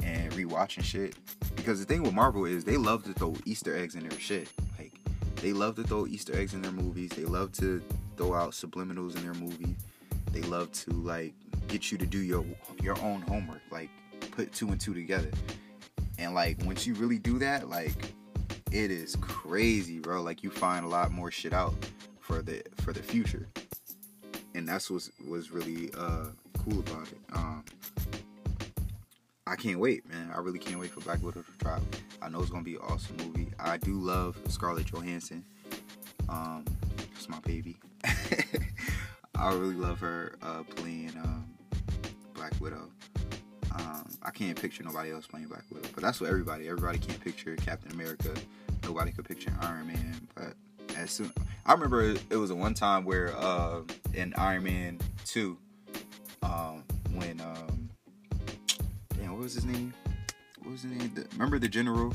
and 0.04 0.32
rewatching 0.34 0.84
shit. 0.84 1.16
Because 1.56 1.80
the 1.80 1.86
thing 1.86 2.04
with 2.04 2.14
Marvel 2.14 2.46
is 2.46 2.64
they 2.64 2.78
love 2.78 3.04
to 3.06 3.14
throw 3.14 3.36
Easter 3.46 3.76
eggs 3.76 3.96
in 3.96 4.08
their 4.08 4.20
shit. 4.20 4.50
Like 4.78 4.94
they 5.36 5.54
love 5.54 5.76
to 5.76 5.84
throw 5.84 6.08
Easter 6.08 6.36
eggs 6.36 6.54
in 6.54 6.62
their 6.62 6.72
movies. 6.72 7.12
They 7.12 7.26
love 7.26 7.52
to 7.54 7.82
throw 8.16 8.34
out 8.34 8.52
subliminals 8.52 9.16
in 9.16 9.24
their 9.24 9.34
movies. 9.34 9.76
They 10.32 10.42
love 10.42 10.72
to 10.72 10.92
like 10.92 11.34
get 11.68 11.92
you 11.92 11.98
to 11.98 12.06
do 12.06 12.20
your 12.20 12.46
your 12.82 13.00
own 13.02 13.22
homework, 13.22 13.62
like 13.72 13.90
put 14.32 14.52
two 14.54 14.70
and 14.70 14.80
two 14.80 14.94
together. 14.94 15.32
And 16.18 16.34
like 16.34 16.58
once 16.64 16.88
you 16.88 16.94
really 16.96 17.20
do 17.20 17.40
that, 17.40 17.70
like 17.70 18.14
it 18.72 18.92
is 18.92 19.16
crazy, 19.22 20.00
bro. 20.00 20.22
Like 20.22 20.44
you 20.44 20.50
find 20.50 20.86
a 20.86 20.90
lot 20.90 21.12
more 21.12 21.32
shit 21.32 21.54
out 21.54 21.74
for 22.20 22.42
the 22.42 22.64
for 22.78 22.94
the 22.94 23.04
future, 23.04 23.48
and 24.56 24.68
that's 24.68 24.90
what 24.90 25.08
was 25.28 25.52
really 25.52 25.92
uh, 25.98 26.28
cool 26.60 26.80
about 26.80 27.08
it. 27.12 27.20
Um, 27.34 27.64
I 29.46 29.56
can't 29.56 29.80
wait, 29.80 30.08
man. 30.10 30.32
I 30.36 30.40
really 30.40 30.60
can't 30.60 30.80
wait 30.80 30.92
for 30.92 31.00
Black 31.02 31.24
Widow 31.24 31.42
to 31.42 31.52
drop. 31.64 31.82
I 32.22 32.30
know 32.30 32.42
it's 32.42 32.50
gonna 32.50 32.64
be 32.64 32.76
an 32.76 32.82
awesome 32.82 33.16
movie. 33.18 33.48
I 33.60 33.78
do 33.78 33.94
love 33.94 34.38
Scarlett 34.48 34.88
Johansson. 34.88 35.46
Um, 36.28 36.66
it's 37.16 37.30
my 37.30 37.40
baby. 37.42 37.78
I 39.36 39.54
really 39.54 39.76
love 39.76 40.00
her 40.00 40.36
uh, 40.42 40.64
playing 40.64 41.14
um, 41.24 41.46
Black 42.48 42.62
Widow. 42.62 42.90
Um, 43.74 44.10
I 44.24 44.32
can't 44.32 44.60
picture 44.60 44.84
nobody 44.84 45.12
else 45.12 45.28
playing 45.28 45.48
Black 45.48 45.64
Widow, 45.70 45.90
but 45.94 46.02
that's 46.02 46.22
what 46.22 46.30
everybody. 46.30 46.68
Everybody 46.68 46.98
can't 46.98 47.20
picture 47.20 47.56
Captain 47.58 47.92
America. 47.92 48.34
Nobody 48.84 49.12
could 49.12 49.26
picture 49.26 49.52
Iron 49.62 49.88
Man. 49.88 50.28
But 50.34 50.54
as 50.96 51.12
soon, 51.12 51.34
I 51.66 51.74
remember 51.74 52.16
it 52.30 52.38
was 52.38 52.50
a 52.50 52.56
one 52.56 52.74
time 52.74 53.04
where 53.04 53.36
uh, 53.38 53.82
in 54.14 54.34
Iron 54.38 54.64
Man 54.64 55.00
two, 55.26 55.58
um, 56.42 56.84
when 57.14 57.42
um, 57.42 57.90
damn, 59.18 59.34
what 59.34 59.42
was 59.42 59.54
his 59.54 59.66
name? 59.66 59.94
What 60.60 60.72
was 60.72 60.84
his 60.84 60.92
name? 60.92 61.12
The, 61.16 61.28
remember 61.34 61.60
the 61.60 61.68
general 61.68 62.14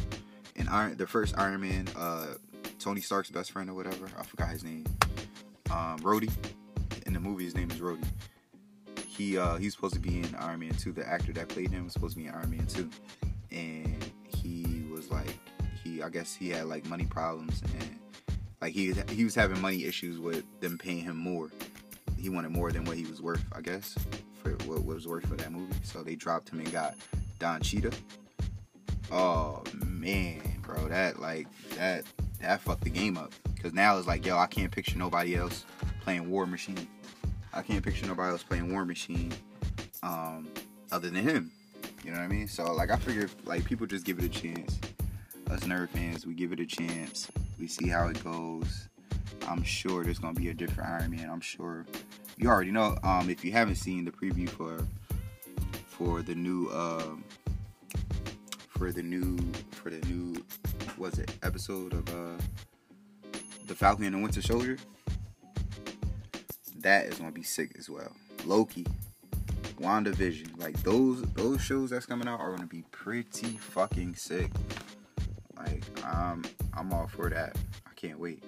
in 0.57 0.67
Iron, 0.69 0.97
the 0.97 1.07
first 1.07 1.37
Iron 1.37 1.61
Man, 1.61 1.89
uh, 1.95 2.29
Tony 2.79 3.03
Stark's 3.03 3.31
best 3.31 3.51
friend 3.51 3.69
or 3.69 3.75
whatever. 3.75 4.09
I 4.19 4.23
forgot 4.23 4.49
his 4.49 4.65
name. 4.65 4.87
Um, 5.71 5.99
Rhodey. 6.01 6.33
In 7.05 7.13
the 7.13 7.21
movie, 7.21 7.45
his 7.45 7.55
name 7.55 7.71
is 7.71 7.79
Rhodey 7.79 8.07
he 9.17 9.37
uh 9.37 9.57
he's 9.57 9.75
supposed 9.75 9.95
to 9.95 10.01
be 10.01 10.19
in 10.19 10.35
Iron 10.37 10.61
Man 10.61 10.75
2. 10.75 10.93
The 10.93 11.07
actor 11.07 11.33
that 11.35 11.49
played 11.49 11.71
him 11.71 11.85
was 11.85 11.93
supposed 11.93 12.15
to 12.15 12.21
be 12.21 12.29
in 12.29 12.35
Iron 12.35 12.51
Man 12.51 12.67
2. 12.67 12.89
And 13.51 14.13
he 14.27 14.85
was 14.91 15.11
like 15.11 15.39
he 15.83 16.03
I 16.03 16.09
guess 16.09 16.35
he 16.35 16.51
had 16.51 16.67
like 16.67 16.87
money 16.87 17.05
problems 17.05 17.63
and 17.63 17.99
like 18.61 18.73
he 18.73 18.93
he 19.11 19.25
was 19.25 19.35
having 19.35 19.61
money 19.61 19.85
issues 19.85 20.19
with 20.19 20.45
them 20.61 20.79
paying 20.79 21.01
him 21.01 21.17
more. 21.17 21.51
He 22.19 22.29
wanted 22.29 22.53
more 22.53 22.71
than 22.71 22.85
what 22.85 22.97
he 22.97 23.05
was 23.05 23.21
worth, 23.21 23.45
I 23.53 23.61
guess, 23.61 23.97
for 24.43 24.53
what 24.67 24.85
was 24.85 25.09
worth 25.09 25.27
for 25.27 25.35
that 25.35 25.51
movie. 25.51 25.75
So 25.83 26.03
they 26.03 26.15
dropped 26.15 26.51
him 26.51 26.61
and 26.61 26.71
got 26.71 26.95
Don 27.39 27.61
Cheadle. 27.61 27.93
Oh 29.11 29.63
man, 29.75 30.41
bro, 30.63 30.89
that 30.89 31.21
like 31.21 31.49
that 31.77 32.05
that 32.41 32.61
fucked 32.61 32.85
the 32.85 32.91
game 32.91 33.19
up. 33.19 33.33
Cause 33.61 33.73
now 33.73 33.99
it's 33.99 34.07
like, 34.07 34.25
yo, 34.25 34.39
I 34.39 34.47
can't 34.47 34.71
picture 34.71 34.99
nobody 34.99 35.37
else 35.37 35.65
playing 36.01 36.31
War 36.31 36.47
Machine. 36.47 36.89
I 37.55 37.63
can't 37.63 37.85
picture 37.85 38.07
nobody 38.07 38.31
else 38.31 38.43
playing 38.43 38.73
War 38.73 38.85
Machine 38.85 39.33
um, 40.03 40.49
other 40.91 41.11
than 41.11 41.23
him. 41.23 41.51
You 42.05 42.11
know 42.11 42.19
what 42.19 42.25
I 42.25 42.29
mean? 42.29 42.49
So 42.49 42.73
like 42.73 42.91
I 42.91 42.97
figure 42.97 43.29
like 43.45 43.65
people 43.65 43.87
just 43.87 44.05
give 44.05 44.19
it 44.19 44.25
a 44.25 44.29
chance. 44.29 44.79
Us 45.51 45.61
nerd 45.61 45.91
fans, 45.91 46.27
we 46.27 46.35
give 46.35 46.53
it 46.53 46.61
a 46.61 46.67
chance. 46.67 47.31
We 47.59 47.67
see 47.67 47.89
how 47.89 48.09
it 48.09 48.23
goes. 48.25 48.89
I'm 49.47 49.63
sure 49.63 50.03
there's 50.03 50.19
gonna 50.19 50.35
be 50.35 50.49
a 50.49 50.55
different 50.55 50.89
Iron 50.89 51.11
Man. 51.11 51.29
I'm 51.31 51.41
sure 51.41 51.87
you 52.39 52.49
already 52.49 52.71
know. 52.71 52.97
Um, 53.03 53.29
if 53.29 53.45
you 53.45 53.53
haven't 53.53 53.77
seen 53.77 54.05
the 54.05 54.11
preview 54.11 54.49
for 54.49 54.87
for 55.87 56.23
the 56.23 56.35
new 56.35 56.69
um, 56.71 57.23
for 58.69 58.91
the 58.93 59.03
new 59.03 59.39
for 59.71 59.91
the 59.91 60.05
new 60.09 60.43
was 60.97 61.19
it 61.19 61.33
episode 61.43 61.93
of 61.93 62.09
uh, 62.09 62.43
the 63.67 63.75
Falcon 63.75 64.05
and 64.07 64.15
the 64.15 64.19
Winter 64.19 64.43
Soldier, 64.43 64.79
that 66.83 67.07
is 67.07 67.19
gonna 67.19 67.33
be 67.33 67.43
sick 67.43 67.73
as 67.79 67.89
well. 67.89 68.13
Loki, 68.45 68.87
WandaVision, 69.81 70.61
like 70.61 70.81
those 70.83 71.23
those 71.35 71.61
shows 71.61 71.91
that's 71.91 72.07
coming 72.07 72.29
out 72.29 72.41
are 72.41 72.51
gonna 72.51 72.67
be 72.67 72.83
pretty 72.91 73.57
fucking 73.57 74.15
sick. 74.15 74.51
Like 75.57 75.85
I'm 76.05 76.45
I'm 76.75 76.93
all 76.93 77.07
for 77.07 77.31
that. 77.31 77.57
I 77.87 77.95
can't 77.95 78.19
wait. 78.19 78.43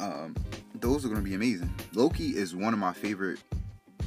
Um, 0.00 0.34
those 0.74 1.04
are 1.04 1.08
gonna 1.08 1.20
be 1.20 1.34
amazing. 1.34 1.72
Loki 1.92 2.36
is 2.36 2.54
one 2.54 2.72
of 2.72 2.78
my 2.78 2.92
favorite. 2.92 3.40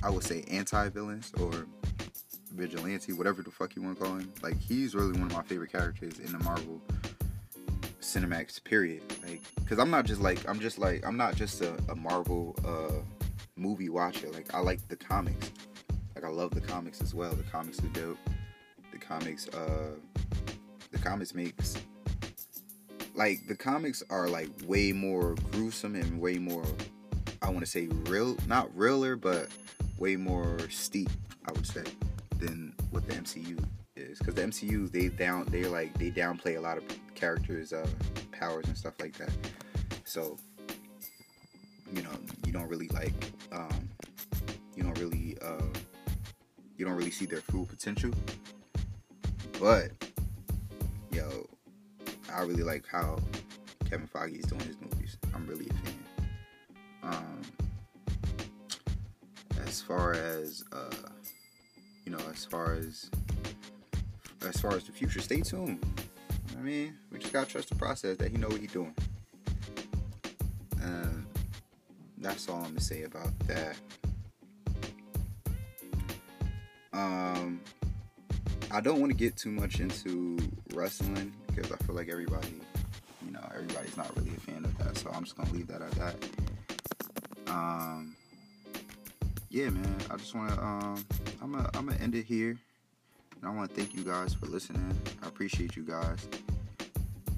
I 0.03 0.09
would 0.09 0.23
say 0.23 0.43
anti-villains 0.49 1.31
or 1.39 1.65
vigilante, 2.51 3.13
whatever 3.13 3.41
the 3.41 3.51
fuck 3.51 3.75
you 3.75 3.81
want 3.81 3.97
to 3.97 4.03
call 4.03 4.15
him. 4.15 4.31
Like 4.41 4.59
he's 4.59 4.95
really 4.95 5.13
one 5.13 5.23
of 5.23 5.33
my 5.33 5.43
favorite 5.43 5.71
characters 5.71 6.19
in 6.19 6.31
the 6.31 6.39
Marvel 6.39 6.81
Cinemax 8.15 8.63
period. 8.63 9.03
Like, 9.27 9.41
cause 9.67 9.77
I'm 9.77 9.89
not 9.89 10.05
just 10.05 10.21
like 10.21 10.47
I'm 10.47 10.59
just 10.59 10.79
like 10.79 11.05
I'm 11.05 11.17
not 11.17 11.35
just 11.35 11.61
a, 11.61 11.73
a 11.89 11.95
Marvel 11.95 12.55
uh, 12.65 13.01
movie 13.57 13.89
watcher. 13.89 14.29
Like 14.29 14.53
I 14.53 14.59
like 14.59 14.87
the 14.87 14.95
comics. 14.95 15.51
Like 16.15 16.23
I 16.23 16.29
love 16.29 16.51
the 16.51 16.61
comics 16.61 17.01
as 17.01 17.13
well. 17.13 17.33
The 17.33 17.43
comics 17.43 17.79
are 17.83 17.87
dope. 17.87 18.17
The 18.93 18.97
comics, 18.99 19.49
uh, 19.49 19.95
the 20.91 20.97
comics 20.97 21.33
makes 21.33 21.75
like 23.15 23.45
the 23.47 23.55
comics 23.55 24.01
are 24.09 24.29
like 24.29 24.49
way 24.65 24.93
more 24.93 25.35
gruesome 25.51 25.95
and 25.95 26.21
way 26.21 26.37
more. 26.37 26.65
I 27.41 27.49
want 27.49 27.61
to 27.61 27.65
say 27.65 27.87
real, 28.07 28.37
not 28.47 28.73
realer, 28.77 29.17
but 29.17 29.49
way 29.97 30.15
more 30.15 30.57
steep. 30.69 31.09
I 31.45 31.51
would 31.51 31.67
say 31.67 31.83
than 32.39 32.73
what 32.91 33.05
the 33.07 33.13
MCU 33.13 33.61
is, 34.05 34.19
because 34.19 34.35
the 34.35 34.41
MCU 34.41 34.91
they 34.91 35.07
down 35.09 35.45
they 35.49 35.65
like 35.65 35.97
they 35.97 36.11
downplay 36.11 36.57
a 36.57 36.61
lot 36.61 36.77
of 36.77 36.83
characters' 37.15 37.73
uh, 37.73 37.87
powers 38.31 38.65
and 38.67 38.77
stuff 38.77 38.93
like 38.99 39.17
that. 39.17 39.31
So 40.03 40.37
you 41.93 42.01
know 42.01 42.11
you 42.45 42.51
don't 42.51 42.67
really 42.67 42.87
like 42.89 43.13
um, 43.51 43.89
you 44.75 44.83
don't 44.83 44.97
really 44.99 45.37
uh, 45.41 45.79
you 46.77 46.85
don't 46.85 46.95
really 46.95 47.11
see 47.11 47.25
their 47.25 47.41
full 47.41 47.65
potential. 47.65 48.11
But 49.59 49.91
yo, 51.11 51.47
I 52.33 52.41
really 52.41 52.63
like 52.63 52.85
how 52.87 53.17
Kevin 53.89 54.07
Feige 54.07 54.39
is 54.39 54.45
doing 54.45 54.61
his 54.61 54.79
movies. 54.81 55.17
I'm 55.33 55.47
really 55.47 55.67
a 55.69 55.73
fan. 55.73 56.29
Um, 57.03 57.41
as 59.65 59.81
far 59.81 60.13
as 60.13 60.63
uh, 60.71 61.09
you 62.05 62.11
know, 62.11 62.19
as 62.31 62.45
far 62.45 62.73
as 62.73 63.09
as 64.45 64.59
far 64.59 64.73
as 64.73 64.83
the 64.83 64.91
future, 64.91 65.19
stay 65.19 65.41
tuned. 65.41 65.83
I 66.57 66.61
mean, 66.61 66.95
we 67.11 67.19
just 67.19 67.33
gotta 67.33 67.49
trust 67.49 67.69
the 67.69 67.75
process 67.75 68.17
that 68.17 68.31
he 68.31 68.37
know 68.37 68.47
what 68.47 68.59
he's 68.59 68.71
doing. 68.71 68.95
And 70.81 71.25
that's 72.17 72.47
all 72.49 72.57
I'm 72.57 72.69
gonna 72.69 72.81
say 72.81 73.03
about 73.03 73.37
that. 73.47 73.75
Um, 76.93 77.59
I 78.71 78.79
don't 78.81 78.99
want 78.99 79.11
to 79.11 79.17
get 79.17 79.35
too 79.35 79.51
much 79.51 79.79
into 79.79 80.37
wrestling 80.73 81.33
because 81.47 81.71
I 81.71 81.75
feel 81.77 81.95
like 81.95 82.09
everybody, 82.09 82.55
you 83.25 83.31
know, 83.31 83.47
everybody's 83.53 83.97
not 83.97 84.15
really 84.15 84.31
a 84.35 84.39
fan 84.39 84.63
of 84.63 84.77
that. 84.77 84.97
So 84.97 85.09
I'm 85.13 85.23
just 85.23 85.35
gonna 85.35 85.51
leave 85.51 85.67
that 85.67 85.81
at 85.81 85.91
that. 85.91 86.15
Um, 87.47 88.15
yeah, 89.49 89.69
man. 89.69 89.95
I 90.09 90.17
just 90.17 90.33
want 90.35 90.53
to. 90.53 90.63
Um, 90.63 91.05
I'm 91.41 91.51
gonna 91.51 91.69
I'm 91.73 91.85
gonna 91.87 91.99
end 91.99 92.15
it 92.15 92.25
here. 92.25 92.57
And 93.41 93.49
I 93.49 93.53
want 93.53 93.69
to 93.69 93.75
thank 93.75 93.93
you 93.93 94.03
guys 94.03 94.33
for 94.33 94.45
listening. 94.47 94.97
I 95.23 95.27
appreciate 95.27 95.75
you 95.75 95.83
guys. 95.83 96.27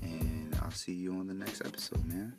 And 0.02 0.56
I'll 0.62 0.72
see 0.72 0.94
you 0.94 1.14
on 1.14 1.28
the 1.28 1.34
next 1.34 1.62
episode, 1.62 2.06
man. 2.06 2.34